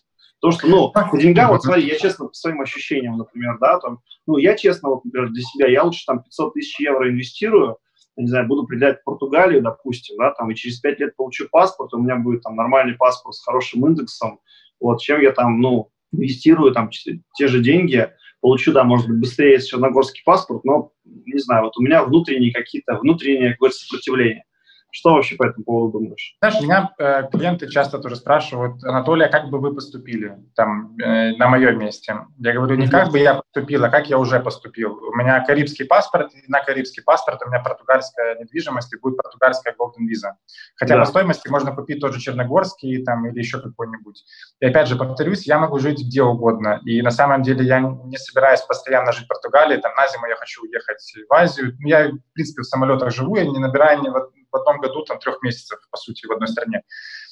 [0.40, 4.00] То, что, ну, по деньгам, вот смотри, я честно, по своим ощущениям, например, да, там,
[4.26, 7.78] ну, я честно, вот, например, для себя, я лучше там 500 тысяч евро инвестирую,
[8.16, 11.98] не знаю, буду определять Португалию, допустим, да, там, и через 5 лет получу паспорт, у
[11.98, 14.38] меня будет там нормальный паспорт с хорошим индексом,
[14.80, 16.90] вот, чем я там, ну, инвестирую там
[17.36, 21.82] те же деньги получу, да, может быть, быстрее черногорский паспорт, но, не знаю, вот у
[21.82, 24.44] меня внутренние какие-то, внутренние какое-то сопротивление.
[24.90, 26.36] Что вообще по этому поводу думаешь?
[26.40, 31.36] Знаешь, меня э, клиенты часто тоже спрашивают, Анатолий, а как бы вы поступили там э,
[31.36, 32.26] на моем месте?
[32.38, 34.94] Я говорю, не как бы я поступил, а как я уже поступил.
[34.96, 39.74] У меня карибский паспорт, и на карибский паспорт у меня португальская недвижимость, и будет португальская
[39.78, 40.32] Golden Visa.
[40.76, 41.00] Хотя да.
[41.00, 44.24] по стоимости можно купить тоже черногорский там, или еще какой-нибудь.
[44.60, 46.80] И опять же, повторюсь, я могу жить где угодно.
[46.86, 50.36] И на самом деле я не собираюсь постоянно жить в Португалии, там на зиму я
[50.36, 51.76] хочу уехать в Азию.
[51.80, 54.08] Я, в принципе, в самолетах живу, я не набираю ни
[54.50, 56.82] в одном году там трех месяцев, по сути, в одной стране.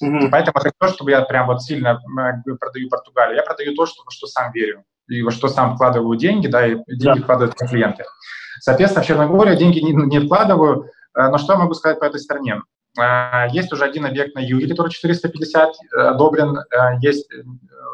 [0.03, 0.29] Mm-hmm.
[0.31, 2.01] Поэтому это то, чтобы я прям вот сильно
[2.61, 3.37] продаю Португалию.
[3.37, 6.67] Я продаю то, что, во что сам верю и во что сам вкладываю деньги, да,
[6.67, 7.23] и деньги yeah.
[7.23, 8.05] вкладывают клиенты.
[8.61, 12.21] Соответственно, в Черногорию деньги не, не вкладываю, э, но что я могу сказать по этой
[12.21, 12.61] стране?
[12.99, 16.59] Э, есть уже один объект на юге, который 450 э, одобрен,
[17.01, 17.29] есть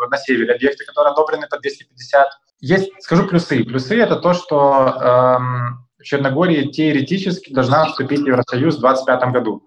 [0.08, 2.26] на севере объекты, которые одобрены по 250.
[2.60, 3.64] Есть, скажу плюсы.
[3.64, 9.62] Плюсы– это то, что эм, Черногория теоретически должна вступить в Евросоюз в 2025 году.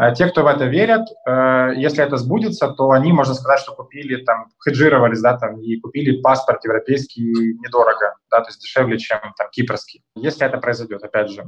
[0.00, 3.74] Э, те, кто в это верят, э, если это сбудется, то они, можно сказать, что
[3.74, 9.20] купили, там, хеджировались, да, там, и купили паспорт европейский недорого, да, то есть дешевле, чем
[9.36, 10.02] там кипрский.
[10.16, 11.44] Если это произойдет, опять же.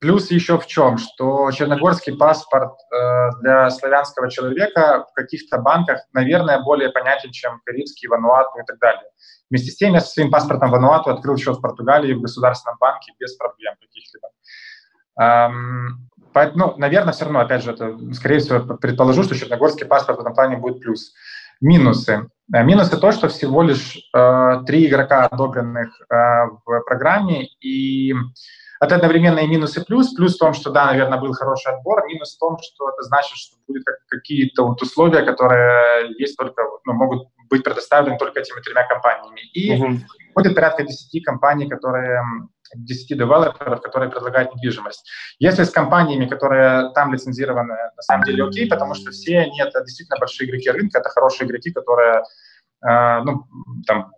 [0.00, 6.60] Плюс еще в чем, что черногорский паспорт э, для славянского человека в каких-то банках, наверное,
[6.62, 9.08] более понятен, чем карибский, Вануату и так далее.
[9.48, 13.12] Вместе с тем я со своим паспортом Вануату открыл счет в Португалии в государственном банке
[13.18, 14.28] без проблем каких-либо.
[15.18, 20.18] Эм, поэтому, ну, наверное, все равно, опять же, это, скорее всего, предположу, что черногорский паспорт
[20.18, 21.14] в этом плане будет плюс.
[21.62, 22.28] Минусы.
[22.52, 26.14] Э, минусы то, что всего лишь э, три игрока одобренных э,
[26.66, 28.12] в программе, и
[28.80, 30.12] это одновременно и минус, и плюс.
[30.12, 32.06] Плюс в том, что, да, наверное, был хороший отбор.
[32.06, 36.92] Минус в том, что это значит, что будут какие-то вот условия, которые есть только, ну,
[36.92, 39.40] могут быть предоставлены только этими тремя компаниями.
[39.54, 40.00] И угу.
[40.34, 42.20] будет порядка 10 компаний, которые
[42.74, 45.08] 10 девелоперов, которые предлагают недвижимость.
[45.38, 49.82] Если с компаниями, которые там лицензированы, на самом деле окей, потому что все они это
[49.82, 52.22] действительно большие игроки рынка, это хорошие игроки, которые,
[52.86, 53.46] э, ну,
[53.86, 54.12] там,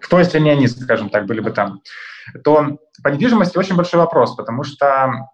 [0.00, 1.80] кто, если не они, скажем так, были бы там,
[2.44, 5.28] то по недвижимости очень большой вопрос, потому что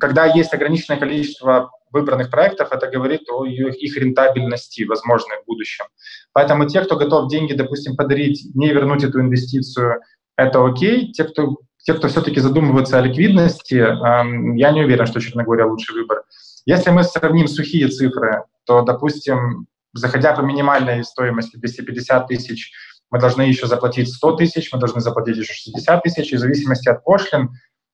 [0.00, 5.84] когда есть ограниченное количество выбранных проектов, это говорит о их рентабельности, возможной в будущем.
[6.32, 10.00] Поэтому те, кто готов деньги, допустим, подарить, не вернуть эту инвестицию,
[10.36, 11.12] это окей.
[11.12, 15.94] Те, кто, те, кто все-таки задумывается о ликвидности, эм, я не уверен, что Черногория лучший
[15.94, 16.22] выбор.
[16.64, 22.72] Если мы сравним сухие цифры, то, допустим, заходя по минимальной стоимости 250 тысяч,
[23.10, 26.88] мы должны еще заплатить 100 тысяч, мы должны заплатить еще 60 тысяч, и в зависимости
[26.88, 27.50] от пошлин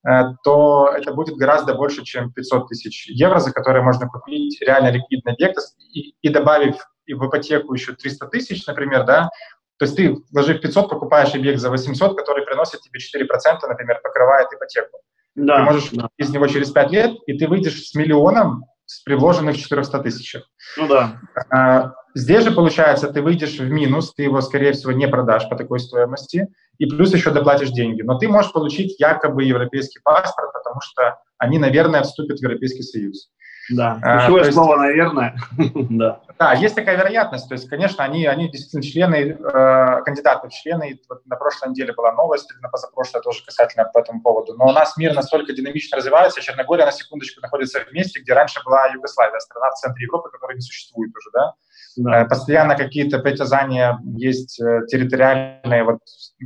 [0.07, 4.91] Э, то это будет гораздо больше, чем 500 тысяч евро, за которые можно купить реально
[4.91, 5.59] ликвидный объект,
[5.93, 6.77] и, и добавив
[7.07, 9.31] в ипотеку еще 300 тысяч, например, да,
[9.79, 14.49] то есть ты, вложив 500, покупаешь объект за 800, который приносит тебе 4%, например, покрывает
[14.53, 14.99] ипотеку.
[15.37, 16.09] Да, ты можешь да.
[16.17, 20.45] из него через 5 лет, и ты выйдешь с миллионом с приложенных 400 тысячах.
[20.79, 21.21] Ну да.
[21.51, 25.57] А, здесь же, получается, ты выйдешь в минус, ты его, скорее всего, не продашь по
[25.57, 26.49] такой стоимости,
[26.79, 28.01] и плюс еще доплатишь деньги.
[28.01, 33.31] Но ты можешь получить якобы европейский паспорт, потому что они, наверное, вступят в Европейский Союз.
[33.71, 35.37] Да, а, ключевое есть, слово, наверное.
[35.91, 36.21] да.
[36.39, 37.49] Да, есть такая вероятность.
[37.49, 41.01] То есть, конечно, они, они действительно члены, э, кандидаты в члены.
[41.09, 44.55] Вот на прошлой неделе была новость, на позапрошлой тоже касательно по этому поводу.
[44.55, 46.41] Но у нас мир настолько динамично развивается.
[46.41, 50.57] Черногория, на секундочку, находится в месте, где раньше была Югославия, страна в центре Европы, которая
[50.57, 51.55] не существует уже, да?
[51.99, 52.23] Да.
[52.23, 55.99] Э, постоянно какие-то притязания есть э, территориальные, вот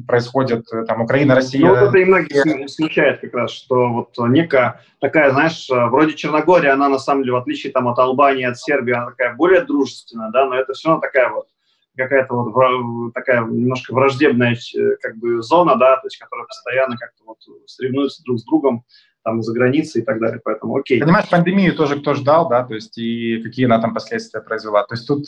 [0.06, 1.66] происходят э, там Украина, Россия.
[1.66, 6.72] Ну, вот это и многих смущает как раз, что вот некая такая, знаешь, вроде Черногория,
[6.72, 10.30] она на самом деле, в отличие там от Албании, от Сербии, она такая более дружественная,
[10.30, 11.46] да, но это все равно такая вот
[11.94, 14.56] какая-то вот такая немножко враждебная
[15.02, 18.84] как бы зона, да, то есть которая постоянно как-то вот соревнуется друг с другом
[19.24, 21.00] там за границей и так далее, поэтому окей.
[21.00, 24.84] Понимаешь, пандемию тоже кто ждал, да, то есть и какие она там последствия произвела.
[24.84, 25.26] То есть тут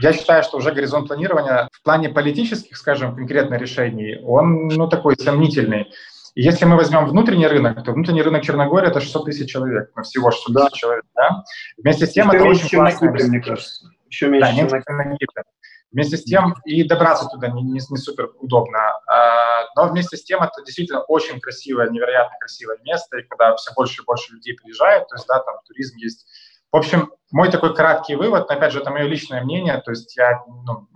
[0.00, 5.16] я считаю, что уже горизонт планирования в плане политических, скажем, конкретно решений, он, ну, такой
[5.16, 5.86] сомнительный.
[6.34, 10.02] И если мы возьмем внутренний рынок, то внутренний рынок Черногории– это 600 тысяч человек, ну,
[10.02, 10.66] всего 600 да.
[10.66, 11.44] тысяч человек, да.
[11.78, 13.06] Вместе с тем Еще это очень чем классно.
[13.06, 13.90] На Кипре, мне кажется.
[14.08, 15.42] Еще меньше, да, чем на Кипре.
[15.94, 18.80] Вместе с тем и добраться туда не, не, не супер удобно.
[19.06, 23.72] А, но вместе с тем это действительно очень красивое, невероятно красивое место, и когда все
[23.76, 26.26] больше и больше людей приезжают, то есть, да, там туризм есть.
[26.72, 30.42] В общем, мой такой краткий вывод, опять же, это мое личное мнение, то есть я
[30.66, 30.88] ну,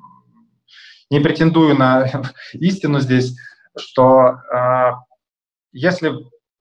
[1.10, 2.04] не претендую на
[2.54, 3.36] истину здесь,
[3.78, 4.90] что э,
[5.70, 6.12] если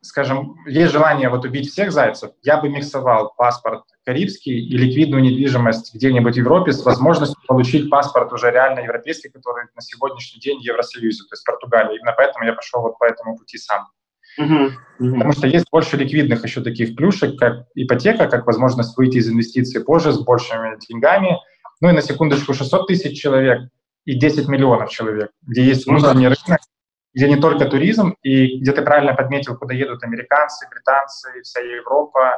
[0.07, 5.93] скажем, есть желание вот убить всех зайцев, я бы миксовал паспорт карибский и ликвидную недвижимость
[5.93, 10.63] где-нибудь в Европе с возможностью получить паспорт уже реально европейский, который на сегодняшний день в
[10.63, 11.97] Евросоюзе, то есть Португалия.
[11.97, 13.87] Именно поэтому я пошел вот по этому пути сам.
[14.37, 19.83] Потому что есть больше ликвидных еще таких плюшек, как ипотека, как возможность выйти из инвестиций
[19.83, 21.37] позже с большими деньгами.
[21.81, 23.69] Ну и на секундочку 600 тысяч человек
[24.05, 26.61] и 10 миллионов человек, где есть ну внутренний рынок,
[27.17, 32.37] где не только туризм, и где ты правильно подметил, куда едут американцы, британцы, вся Европа.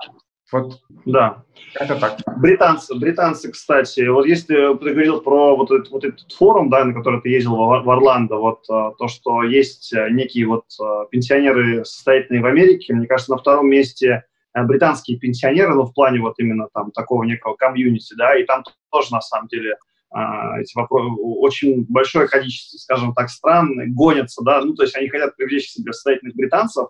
[0.54, 1.44] Вот, да.
[1.76, 2.20] Это так.
[2.38, 6.94] Британцы, британцы, кстати, вот если ты говорил про вот этот, вот этот форум, да, на
[6.94, 10.64] который ты ездил в, в Орландо, вот а, то, что есть а, некие вот
[11.12, 14.24] пенсионеры состоятельные в Америке, мне кажется, на втором месте
[14.56, 19.12] британские пенсионеры, ну, в плане вот именно там такого некого комьюнити, да, и там тоже,
[19.12, 19.76] на самом деле,
[20.12, 25.36] эти вопросы, очень большое количество, скажем так, стран гонятся, да, ну, то есть они хотят
[25.36, 26.88] привлечь к себе состоятельных британцев,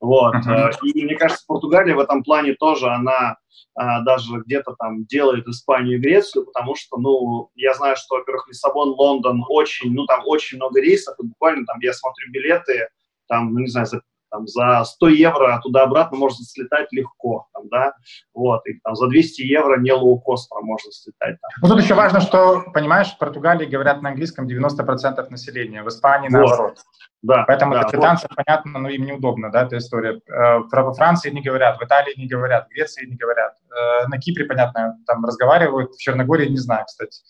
[0.00, 0.72] вот, uh-huh.
[0.84, 3.36] и мне кажется, Португалия в этом плане тоже, она
[3.74, 8.48] а, даже где-то там делает Испанию и Грецию, потому что, ну, я знаю, что, во-первых,
[8.48, 12.88] Лиссабон, Лондон очень, ну, там очень много рейсов, и буквально там я смотрю билеты,
[13.28, 17.94] там, ну, не знаю, за там, за 100 евро туда-обратно можно слетать легко, там, да,
[18.34, 21.36] вот, и там за 200 евро не лоукостера можно слетать.
[21.40, 21.50] Там.
[21.62, 26.28] Ну, тут еще важно, что, понимаешь, в Португалии говорят на английском 90% населения, в Испании
[26.28, 26.38] вот.
[26.38, 26.78] наоборот.
[27.22, 28.44] Да, Поэтому да, для британцев, вот.
[28.44, 30.20] понятно, но им неудобно, да, эта история.
[30.28, 33.54] Э, во Франции не говорят, в Италии не говорят, в Греции не говорят.
[33.70, 37.20] Э, на Кипре, понятно, там разговаривают, в Черногории не знаю, кстати.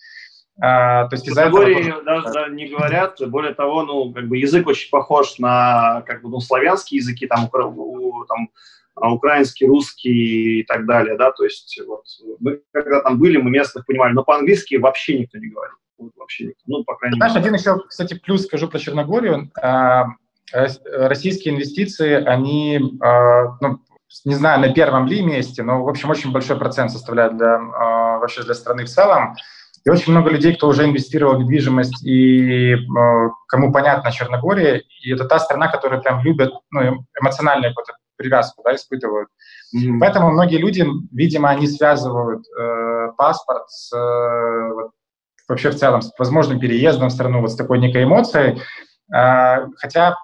[0.61, 2.03] А, то есть из-за этого тоже...
[2.05, 3.17] даже да, не говорят.
[3.29, 7.49] Более того, ну, как бы язык очень похож на как бы, ну, славянские языки, там,
[7.53, 8.51] у, там,
[8.97, 12.03] а, украинский, русский и так далее, да, то есть вот.
[12.41, 16.47] Мы когда там были, мы местных понимали, но по-английски вообще никто не говорит, вот, вообще
[16.47, 17.47] никто, ну, по крайней Знаешь, мере.
[17.47, 20.07] один еще, кстати, плюс скажу про Черногорию, а,
[20.53, 23.79] российские инвестиции, они, ну,
[24.25, 28.43] не знаю, на первом ли месте, но, в общем, очень большой процент составляют для, вообще
[28.43, 29.37] для страны в целом,
[29.85, 32.79] и очень много людей, кто уже инвестировал в недвижимость и э,
[33.49, 38.75] кому понятно Черногория, и это та страна, которая прям любят, ну, эмоциональную какую-то привязку, да,
[38.75, 39.29] испытывают.
[39.75, 39.99] Mm-hmm.
[40.01, 44.91] Поэтому многие люди, видимо, они связывают э, паспорт с, э, вот,
[45.49, 48.61] вообще в целом с возможным переездом в страну, вот с такой некой эмоцией.
[49.15, 50.17] Э, хотя,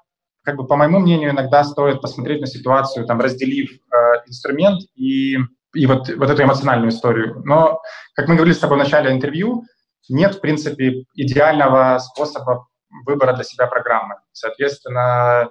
[0.42, 3.96] как бы, по моему мнению, иногда стоит посмотреть на ситуацию, там, разделив э,
[4.26, 5.38] инструмент и
[5.74, 7.42] и вот, вот эту эмоциональную историю.
[7.44, 7.80] Но,
[8.14, 9.64] как мы говорили с тобой в начале интервью,
[10.08, 12.66] нет, в принципе, идеального способа
[13.06, 14.16] выбора для себя программы.
[14.32, 15.50] Соответственно,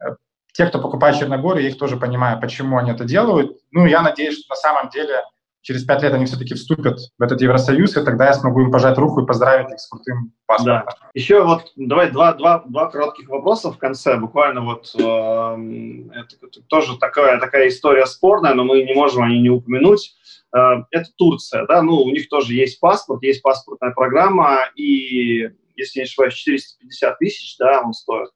[0.00, 0.10] э,
[0.52, 3.56] те, кто покупает Черногорию, я их тоже понимаю, почему они это делают.
[3.70, 5.22] Ну, я надеюсь, что на самом деле
[5.62, 8.96] через пять лет они все-таки вступят в этот Евросоюз, и тогда я смогу им пожать
[8.98, 10.84] руку и поздравить их с крутым паспортом.
[10.86, 11.08] Да.
[11.14, 14.16] Еще вот давай два, два, два коротких вопроса в конце.
[14.16, 19.40] Буквально вот э, это, тоже такая, такая история спорная, но мы не можем о ней
[19.40, 20.14] не упомянуть.
[20.54, 26.00] Э, это Турция, да, ну у них тоже есть паспорт, есть паспортная программа, и, если
[26.00, 28.30] не ошибаюсь, 450 тысяч, да, он стоит.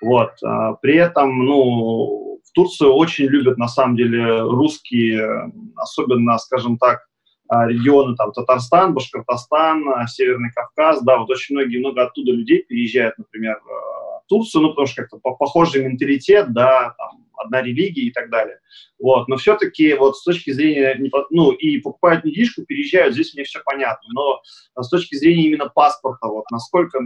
[0.00, 0.30] Вот.
[0.44, 7.00] Э, при этом, ну, Турцию очень любят, на самом деле, русские, особенно, скажем так,
[7.48, 12.62] а, регионы, там, Татарстан, Башкортостан, а, Северный Кавказ, да, вот очень многие, много оттуда людей
[12.62, 18.12] переезжают, например, в Турцию, ну, потому что как-то похожий менталитет, да, там, одна религия и
[18.12, 18.60] так далее.
[19.00, 20.96] Вот, но все-таки вот с точки зрения,
[21.30, 24.40] ну, и покупают недвижку, переезжают, здесь мне все понятно, но
[24.80, 27.00] с точки зрения именно паспорта, вот, насколько,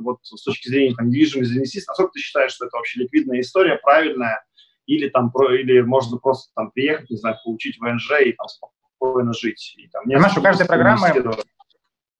[0.00, 4.44] вот, с точки зрения там, недвижимости, насколько ты считаешь, что это вообще ликвидная история, правильная,
[4.86, 9.32] или там про, или можно просто там приехать, не знаю, получить ВНЖ и там спокойно
[9.32, 9.74] жить.
[9.78, 11.12] И, там, Знаешь, у каждой программы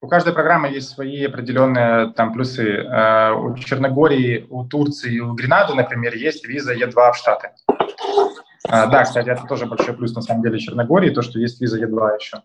[0.03, 2.63] у каждой программы есть свои определенные там плюсы.
[2.63, 7.51] Э, у Черногории, у Турции, у Гренады, например, есть виза Е2 в Штаты.
[8.69, 11.83] Э, да, кстати, это тоже большой плюс на самом деле Черногории, то, что есть виза
[11.83, 12.43] Е2 еще.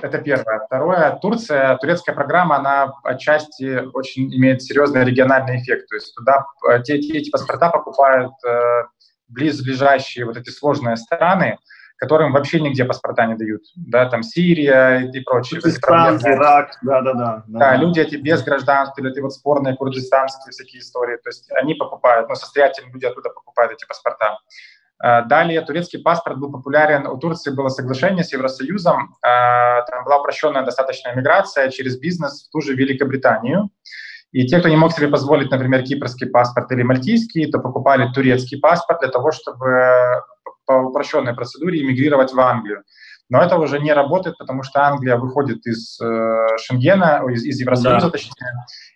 [0.00, 0.60] Это первое.
[0.66, 5.88] Второе, Турция, турецкая программа, она отчасти очень имеет серьезный региональный эффект.
[5.88, 8.84] То есть туда э, те, те, эти паспорта покупают э,
[9.28, 11.58] близлежащие вот эти сложные страны,
[12.02, 13.62] которым вообще нигде паспорта не дают.
[13.76, 15.60] Да, там Сирия и прочие.
[15.60, 17.44] Курдистан, Ирак, да-да-да.
[17.46, 21.16] Да, люди эти без гражданства, или эти вот спорные курдистанские всякие истории.
[21.18, 24.38] То есть они покупают, ну, состоятельные люди оттуда покупают эти паспорта.
[25.02, 27.06] Э, далее турецкий паспорт был популярен.
[27.06, 29.16] У Турции было соглашение с Евросоюзом.
[29.24, 33.70] Э, там была упрощенная достаточная миграция через бизнес в ту же Великобританию.
[34.30, 38.58] И те, кто не мог себе позволить, например, кипрский паспорт или мальтийский, то покупали турецкий
[38.58, 40.22] паспорт для того, чтобы
[40.64, 42.82] по упрощенной процедуре эмигрировать в Англию.
[43.28, 48.06] Но это уже не работает, потому что Англия выходит из э, Шенгена, из, из Евросоюза,
[48.06, 48.10] да.
[48.10, 48.52] точнее,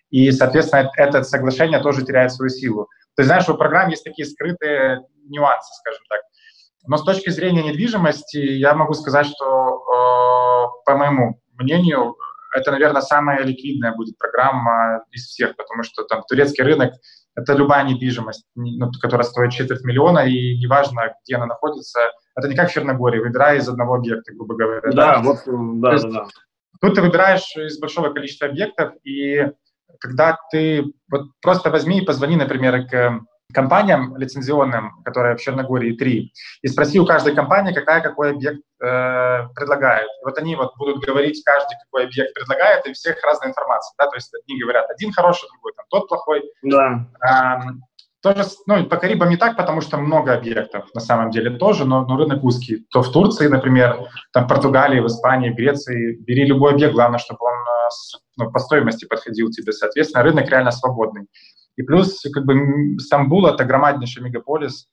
[0.09, 2.87] и, соответственно, это соглашение тоже теряет свою силу.
[3.15, 6.21] То есть, знаешь, у программ есть такие скрытые нюансы, скажем так.
[6.87, 12.15] Но с точки зрения недвижимости я могу сказать, что, по моему мнению,
[12.55, 16.93] это, наверное, самая ликвидная будет программа из всех, потому что там турецкий рынок—
[17.35, 21.99] это любая недвижимость, ну, которая стоит четверть миллиона, и неважно, где она находится,
[22.35, 24.81] это не как в Черногории, выбирая из одного объекта, грубо говоря.
[24.91, 25.21] Да, да?
[25.21, 25.37] вот,
[25.81, 26.27] да, есть, да, да.
[26.79, 29.45] Тут ты выбираешь из большого количества объектов, и
[29.99, 33.19] когда ты вот просто возьми и позвони, например, к
[33.53, 39.47] компаниям лицензионным, которые в Черногории три, и спроси у каждой компании, какая какой объект э,
[39.55, 40.09] предлагает.
[40.21, 43.93] И вот они вот будут говорить каждый, какой объект предлагает, и всех разная информация.
[43.97, 44.07] Да?
[44.07, 46.43] То есть одни говорят один хороший, другой там тот плохой.
[46.61, 47.07] Да.
[47.25, 47.83] Эм,
[48.21, 52.05] тоже, ну, по Карибам не так, потому что много объектов на самом деле тоже, но,
[52.05, 52.85] но рынок узкий.
[52.91, 57.19] То в Турции, например, там в Португалии, в Испании, в Греции, бери любой объект, главное,
[57.19, 57.89] чтобы он э,
[58.37, 59.71] ну, по стоимости подходил тебе.
[59.71, 61.27] Соответственно, рынок реально свободный.
[61.77, 64.87] И плюс, как бы, Стамбул— это громаднейший мегаполис,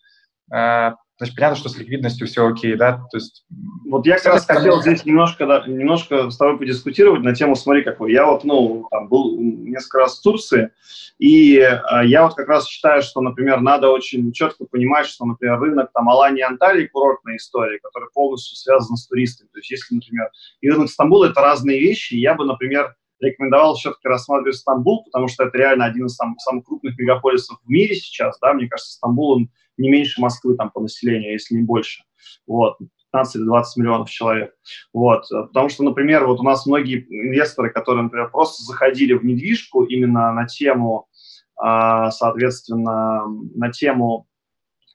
[0.52, 3.46] э, значит, понятно, что с ликвидностью все окей, да, то есть...
[3.88, 7.82] Вот я как раз хотел здесь немножко, да, немножко с тобой подискутировать на тему, смотри,
[7.82, 8.12] какой.
[8.12, 10.70] Я вот, ну, там, был несколько раз в Турции,
[11.18, 15.58] и э, я вот как раз считаю, что, например, надо очень четко понимать, что, например,
[15.60, 19.48] рынок там Алании и Анталии курортная история, которая полностью связана с туристами.
[19.52, 20.28] То есть, если, например,
[20.60, 22.94] и рынок Стамбула— это разные вещи, я бы, например,
[23.24, 27.68] рекомендовал все-таки рассматривать Стамбул, потому что это реально один из самых, самых крупных мегаполисов в
[27.68, 31.62] мире сейчас, да, мне кажется, Стамбул, он не меньше Москвы там по населению, если не
[31.62, 32.04] больше,
[32.46, 32.78] вот,
[33.12, 34.54] 15 или 20 миллионов человек,
[34.92, 39.84] вот, потому что, например, вот у нас многие инвесторы, которые, например, просто заходили в недвижку
[39.84, 41.08] именно на тему,
[41.56, 44.26] а, соответственно, на тему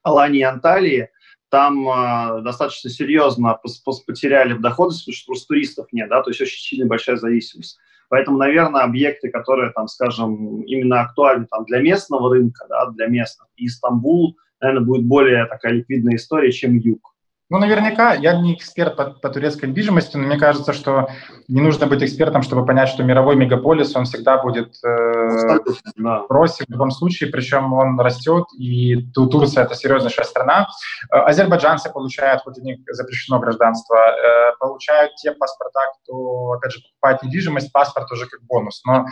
[0.04, 1.10] Алании и Анталии,
[1.50, 3.60] там э, достаточно серьезно
[4.06, 7.80] потеряли в доходности, потому что просто туристов нет, да, то есть очень сильно большая зависимость.
[8.10, 13.48] Поэтому, наверное, объекты, которые, там, скажем, именно актуальны там, для местного рынка, да, для местных,
[13.56, 17.16] и Стамбул, наверное, будет более такая ликвидная история, чем юг.
[17.52, 21.10] Ну, наверняка, я не эксперт по, по турецкой недвижимости, но мне кажется, что
[21.48, 25.58] не нужно быть экспертом, чтобы понять, что мировой мегаполис, он всегда будет э,
[25.98, 26.26] да.
[26.30, 30.68] в росте в любом случае, причем он растет, и Турция– это серьезнейшая страна.
[31.12, 36.82] Э, азербайджанцы получают, хоть у них запрещено гражданство, э, получают те паспорта, кто, опять же,
[36.82, 38.84] покупает недвижимость, паспорт уже как бонус.
[38.86, 39.08] Но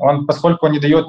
[0.00, 1.06] он, поскольку он не дает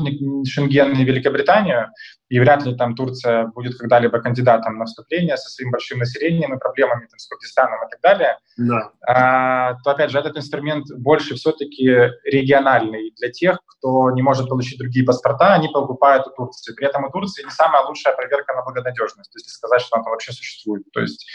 [0.47, 1.89] Шенген, ни Великобританию,
[2.29, 6.59] и вряд ли там Турция будет когда-либо кандидатом на вступление со своим большим населением и
[6.59, 8.91] проблемами там, с Курдистаном и так далее, да.
[9.07, 11.85] а, то, опять же, этот инструмент больше все-таки
[12.25, 16.73] региональный для тех, кто не может получить другие паспорта, они покупают у Турции.
[16.73, 20.11] При этом у Турции не самая лучшая проверка на благонадежность, если сказать, что она там
[20.11, 20.83] вообще существует.
[20.93, 21.25] То есть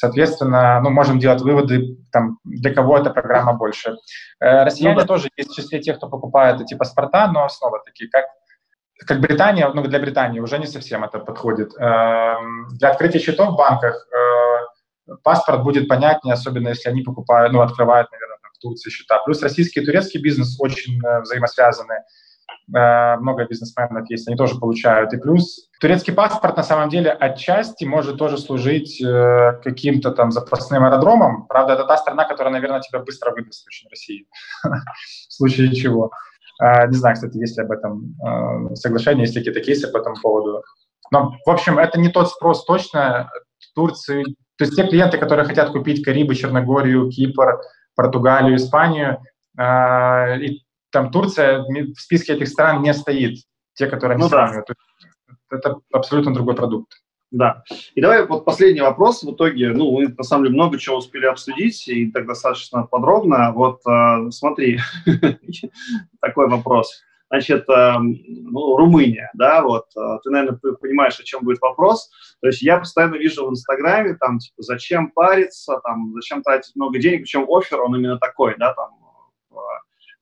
[0.00, 3.96] Соответственно, ну, можем делать выводы, там, для кого эта программа больше.
[4.40, 5.06] Э, россияне ну, да.
[5.06, 8.24] тоже есть в числе тех, кто покупает эти паспорта, но снова таки, как,
[9.06, 11.74] как Британия, ну, для Британии уже не совсем это подходит.
[11.78, 12.36] Э,
[12.70, 18.10] для открытия счетов в банках э, паспорт будет понятнее, особенно если они покупают, ну, открывают,
[18.10, 19.18] наверное, в Турции счета.
[19.26, 21.96] Плюс российский и турецкий бизнес очень э, взаимосвязаны.
[22.74, 25.12] Э, много бизнесменов есть, они тоже получают.
[25.12, 30.84] И плюс турецкий паспорт на самом деле отчасти может тоже служить э, каким-то там запасным
[30.84, 31.46] аэродромом.
[31.48, 34.26] Правда, это та страна, которая, наверное, тебя быстро выдаст очень России,
[34.62, 36.12] в случае чего.
[36.62, 38.14] Э, не знаю, кстати, есть ли об этом
[38.74, 40.62] соглашение, есть ли какие-то кейсы по этому поводу.
[41.10, 43.30] Но, в общем, это не тот спрос точно.
[43.74, 44.24] Турции,
[44.56, 47.60] то есть те клиенты, которые хотят купить Карибы, Черногорию, Кипр,
[47.94, 49.22] Португалию, Испанию,
[49.56, 53.38] и там Турция в списке этих стран не стоит,
[53.74, 54.66] те, которые они ну, сравнивают.
[54.68, 55.56] Да.
[55.56, 56.92] Это абсолютно другой продукт.
[57.30, 57.62] Да.
[57.94, 59.22] И давай вот последний вопрос.
[59.22, 63.52] В итоге, ну, мы на самом деле много чего успели обсудить, и так достаточно подробно.
[63.52, 64.80] Вот э, смотри,
[66.20, 67.02] такой вопрос.
[67.30, 72.10] Значит, э, ну, Румыния, да, вот, э, ты, наверное, понимаешь, о чем будет вопрос.
[72.40, 76.98] То есть я постоянно вижу в Инстаграме, там, типа, зачем париться, там, зачем тратить много
[76.98, 78.90] денег, причем офер, он именно такой, да, там,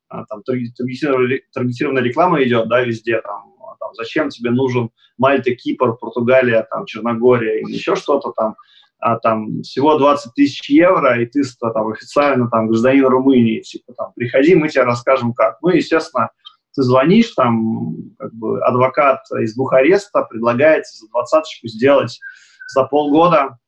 [0.08, 6.66] там таргетированная реклама идет, да, везде, там, а, там, зачем тебе нужен Мальта, Кипр, Португалия,
[6.70, 8.56] там, Черногория или еще что-то там,
[9.00, 14.12] а там всего 20 тысяч евро, и ты там официально там гражданин Румынии, типа там,
[14.14, 15.58] приходи, мы тебе расскажем как.
[15.62, 16.30] Ну, естественно,
[16.74, 22.18] ты звонишь, там, как бы, адвокат из Бухареста предлагает за двадцаточку сделать
[22.72, 23.58] за полгода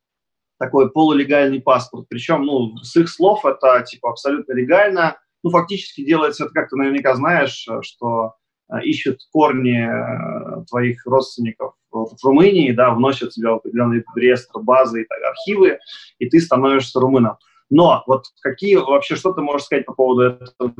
[0.59, 2.07] такой полулегальный паспорт.
[2.09, 6.77] Причем, ну, с их слов это, типа, абсолютно легально, ну, фактически делается это, как ты
[6.77, 8.35] наверняка знаешь, э, что
[8.71, 15.03] э, ищут корни э, твоих родственников в Румынии, да, вносят тебя в определенный реестр базы
[15.03, 15.79] и так, архивы,
[16.19, 17.37] и ты становишься румыном.
[17.69, 20.73] Но вот какие вообще, что ты можешь сказать по поводу этого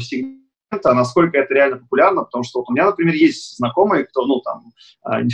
[0.71, 4.41] а насколько это реально популярно, потому что вот у меня, например, есть знакомые, кто, ну,
[4.41, 5.27] там, а, у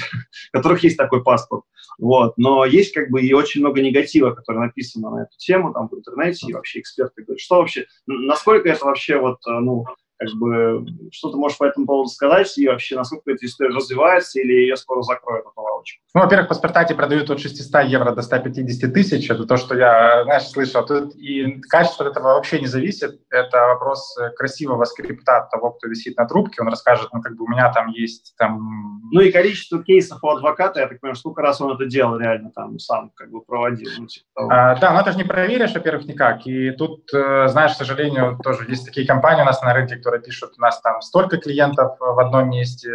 [0.52, 1.64] которых есть такой паспорт,
[1.98, 5.88] вот, но есть как бы и очень много негатива, который написано на эту тему там
[5.88, 9.84] в интернете, и вообще эксперты говорят, что вообще, насколько это вообще вот, э, ну,
[10.18, 14.40] как бы, что ты можешь по этому поводу сказать, и вообще, насколько эта история развивается,
[14.40, 16.02] или ее скоро закроют, эту лавочку?
[16.14, 20.48] Ну, во-первых, паспорта продают от 600 евро до 150 тысяч, это то, что я, знаешь,
[20.48, 20.84] слышал.
[20.86, 26.16] Тут и качество этого вообще не зависит, это вопрос красивого скрипта от того, кто висит
[26.16, 29.02] на трубке, он расскажет, ну, как бы у меня там есть там...
[29.12, 32.50] Ну, и количество кейсов у адвоката, я так понимаю, сколько раз он это делал реально
[32.54, 33.90] там сам, как бы проводил.
[33.98, 37.72] Ну, типа а, да, но это же не проверишь, во-первых, никак, и тут, э, знаешь,
[37.72, 41.00] к сожалению, тоже есть такие компании у нас на рынке, которые пишут, у нас там
[41.02, 42.90] столько клиентов в одном месте,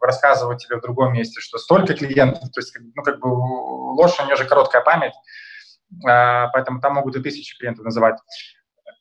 [0.00, 4.24] рассказывают тебе в другом месте, что столько клиентов, то есть, ну, как бы ложь, у
[4.24, 5.12] нее же короткая память,
[6.08, 8.18] а, поэтому там могут и тысячи клиентов называть.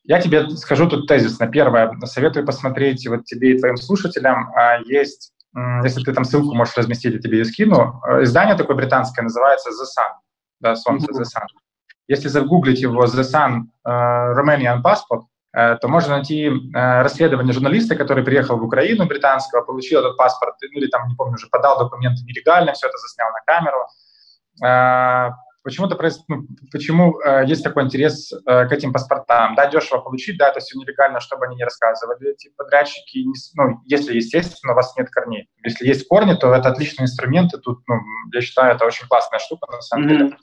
[0.04, 1.48] Я тебе скажу тут тезисно.
[1.48, 4.52] Первое, советую посмотреть вот тебе и твоим слушателям.
[4.56, 5.34] А, есть,
[5.84, 8.00] если ты там ссылку можешь разместить, я тебе ее скину.
[8.08, 10.14] Э, издание такое британское называется The Sun,
[10.60, 11.48] да, солнце The Sun.
[12.08, 17.96] Если загуглить его The Sun uh, Romanian Passport, Э, то можно найти э, расследование журналиста,
[17.96, 21.80] который приехал в Украину британского, получил этот паспорт, ну или там, не помню, уже подал
[21.80, 23.88] документы нелегально, все это заснял на камеру.
[24.64, 25.32] Э,
[25.64, 25.98] почему-то
[26.28, 29.56] ну, почему есть такой интерес к этим паспортам?
[29.56, 32.32] Да, дешево получить, да, это все нелегально, чтобы они не рассказывали.
[32.32, 33.26] Эти подрядчики,
[33.56, 35.50] ну, если, естественно, у вас нет корней.
[35.64, 37.96] Если есть корни, то это отличный инструмент, и тут, ну,
[38.34, 40.18] я считаю, это очень классная штука, на самом mm-hmm.
[40.18, 40.38] деле.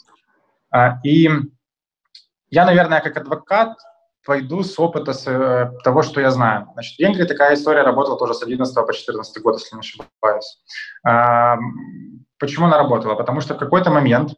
[1.04, 1.30] И
[2.50, 3.76] я, наверное, как адвокат,
[4.26, 6.68] пойду с опыта с, э, того, что я знаю.
[6.74, 10.58] Значит, в Венгрии такая история работала тоже с 11 по 14 год, если не ошибаюсь.
[11.06, 11.56] А,
[12.38, 13.14] почему она работала?
[13.14, 14.34] Потому что в какой-то момент,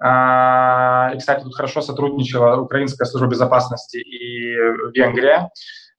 [0.00, 4.54] а, и, кстати, тут хорошо сотрудничала Украинская служба безопасности и
[4.94, 5.50] Венгрия,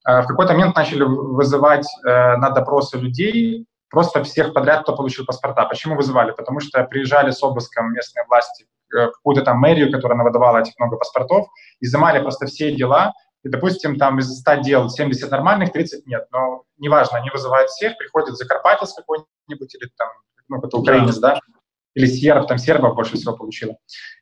[0.06, 5.26] а, в какой-то момент начали вызывать а, на допросы людей, просто всех подряд, кто получил
[5.26, 5.66] паспорта.
[5.66, 6.32] Почему вызывали?
[6.32, 10.98] Потому что приезжали с обыском местные власти Э, какую-то там мэрию, которая выдавала этих много
[10.98, 11.48] паспортов,
[11.80, 13.14] изымали просто все дела,
[13.44, 16.28] и, допустим, там из 100 дел 70 нормальных, 30 нет.
[16.32, 20.10] Но неважно, они вызывают всех, приходит Закарпатец какой-нибудь, или там,
[20.48, 21.39] ну, это украинец, да,
[21.94, 23.76] или серб, там сербов больше всего получила.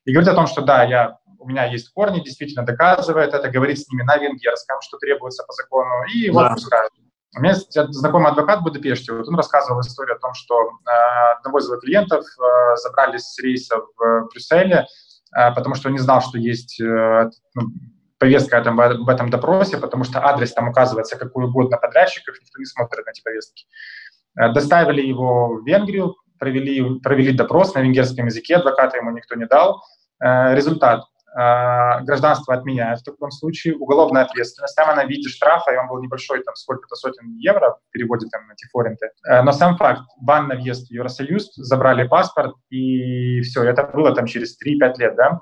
[0.05, 3.79] И говорит о том, что да, я, у меня есть корни, действительно доказывает это, говорит
[3.79, 6.33] с ними на венгерском, что требуется по закону, и да.
[6.33, 6.91] вот пускают.
[7.35, 11.37] У меня есть знакомый адвокат в Будапеште, вот он рассказывал историю о том, что э,
[11.37, 14.85] одного из его клиентов э, забрали с рейса в Брюсселе,
[15.35, 17.61] э, потому что он не знал, что есть ну,
[18.19, 22.65] повестка там, об этом допросе, потому что адрес там указывается какой угодно подрядчиков, никто не
[22.65, 23.65] смотрит на эти повестки.
[24.35, 29.81] Доставили его в Венгрию, провели, провели допрос на венгерском языке, адвоката ему никто не дал.
[30.19, 31.03] Результат.
[31.33, 35.87] А, гражданство отменяют в таком случае, уголовная ответственность, там она в виде штрафа, и он
[35.87, 39.11] был небольшой, там сколько-то сотен евро в переводе там на тифоренты.
[39.25, 44.13] Э, но сам факт, бан на въезд в Евросоюз, забрали паспорт, и все, это было
[44.13, 45.41] там через 3-5 лет, да.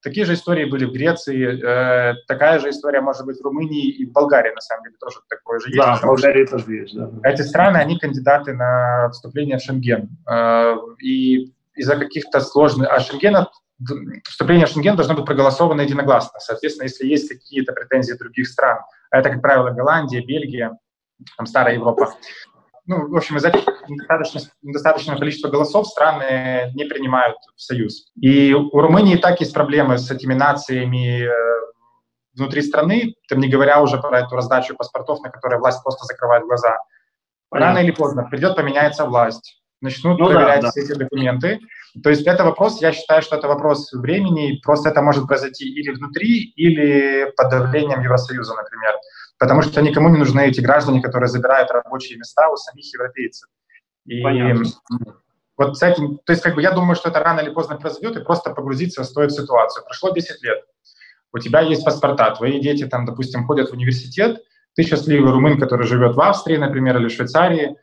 [0.00, 4.06] Такие же истории были в Греции, э, такая же история может быть в Румынии и
[4.06, 5.78] в Болгарии, на самом деле, тоже такое же есть.
[5.78, 7.10] Да, в Болгарии тоже есть, да.
[7.24, 10.08] Эти страны, они кандидаты на вступление в Шенген.
[10.30, 12.88] Э, и из-за каких-то сложных...
[12.90, 13.36] А Шенген
[14.24, 16.40] вступление в Шенген должно быть проголосовано единогласно.
[16.40, 20.78] Соответственно, если есть какие-то претензии других стран, а это, как правило, Голландия, Бельгия,
[21.36, 22.14] там старая Европа,
[22.86, 28.12] ну, в общем, из этих недостаточно, недостаточного количества голосов страны не принимают в Союз.
[28.20, 31.56] И у Румынии так есть проблемы с этими нациями э,
[32.34, 36.44] внутри страны, там не говоря уже про эту раздачу паспортов, на которые власть просто закрывает
[36.44, 36.76] глаза.
[37.50, 40.70] Рано или поздно придет, поменяется власть, начнут ну, проверять да, да.
[40.70, 41.60] все эти документы,
[42.02, 45.90] то есть это вопрос, я считаю, что это вопрос времени, просто это может произойти или
[45.90, 48.94] внутри, или под давлением Евросоюза, например.
[49.38, 53.48] Потому что никому не нужны эти граждане, которые забирают рабочие места у самих европейцев.
[54.06, 54.64] И Понятно.
[55.56, 58.16] вот с этим, то есть как бы я думаю, что это рано или поздно произойдет,
[58.16, 59.84] и просто погрузиться стоит в ситуацию.
[59.84, 60.64] Прошло 10 лет,
[61.32, 64.42] у тебя есть паспорта, твои дети там, допустим, ходят в университет,
[64.74, 67.76] ты счастливый румын, который живет в Австрии, например, или в Швейцарии,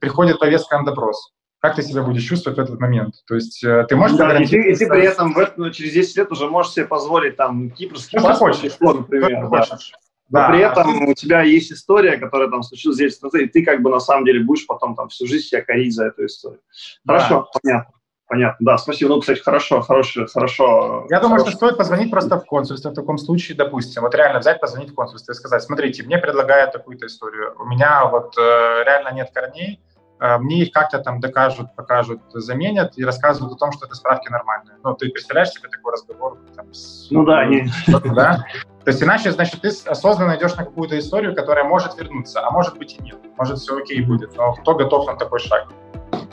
[0.00, 1.32] приходит повестка на допрос
[1.62, 3.14] как ты себя будешь чувствовать в этот момент?
[3.24, 4.16] То есть э, ты можешь...
[4.16, 6.86] Да, и ты, и ты при этом в, ну, через 10 лет уже можешь себе
[6.86, 9.42] позволить там кипрский паспорт, хочешь, например.
[9.42, 9.46] Да.
[9.46, 9.92] Хочешь.
[10.28, 10.48] Но да.
[10.48, 14.00] при этом у тебя есть история, которая там случилась здесь, и ты как бы на
[14.00, 16.60] самом деле будешь потом там всю жизнь себя корить за эту историю.
[17.06, 17.60] Хорошо, да.
[17.62, 17.94] понятно.
[18.26, 19.10] Понятно, да, спасибо.
[19.10, 21.06] Ну, кстати, хорошо, хорошо, хорошо.
[21.10, 24.02] Я думаю, что стоит позвонить просто в консульство в таком случае, допустим.
[24.02, 27.54] Вот реально взять, позвонить в консульство и сказать, смотрите, мне предлагают такую-то историю.
[27.58, 29.80] У меня вот э, реально нет корней,
[30.22, 34.28] а, мне их как-то там докажут, покажут, заменят и рассказывают о том, что это справки
[34.28, 34.76] нормальные.
[34.84, 36.38] Ну, ты представляешь себе такой разговор?
[36.54, 37.64] Там, с, ну да, они...
[38.14, 38.44] Да?
[38.84, 42.78] То есть иначе, значит, ты осознанно идешь на какую-то историю, которая может вернуться, а может
[42.78, 43.16] быть и нет.
[43.36, 45.66] Может, все окей будет, но кто готов на такой шаг?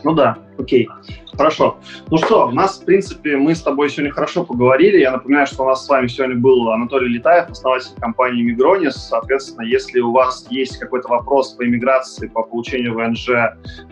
[0.03, 0.87] Ну да, окей.
[1.37, 1.77] Хорошо.
[2.09, 4.99] Ну что, у нас, в принципе, мы с тобой сегодня хорошо поговорили.
[4.99, 8.95] Я напоминаю, что у нас с вами сегодня был Анатолий Летаев, основатель компании Мигронис.
[8.95, 13.29] Соответственно, если у вас есть какой-то вопрос по иммиграции, по получению ВНЖ,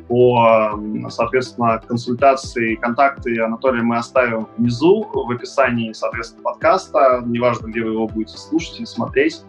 [0.09, 0.77] по,
[1.09, 7.23] соответственно, консультации, контакты Анатолия мы оставим внизу в описании, соответственно, подкаста.
[7.25, 9.41] Неважно, где вы его будете слушать или смотреть.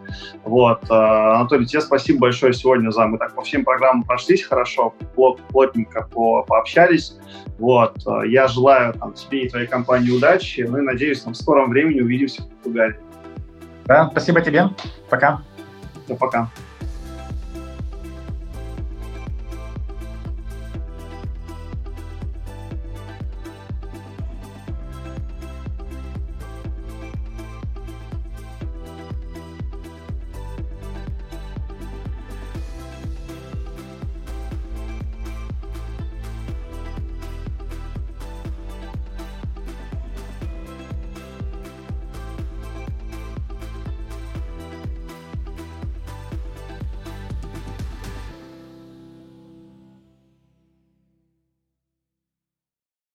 [0.45, 0.79] Вот.
[0.89, 3.07] Анатолий, тебе спасибо большое сегодня за...
[3.07, 4.93] Мы так по всем программам прошлись хорошо,
[5.49, 7.15] плотненько по, пообщались.
[7.57, 8.05] Вот.
[8.05, 10.65] Э, я желаю там, тебе и твоей компании удачи.
[10.67, 12.97] Ну и надеюсь, там, в скором времени увидимся в Португалии.
[13.85, 14.69] Да, спасибо тебе.
[15.09, 15.41] Пока.
[16.05, 16.49] Все, пока.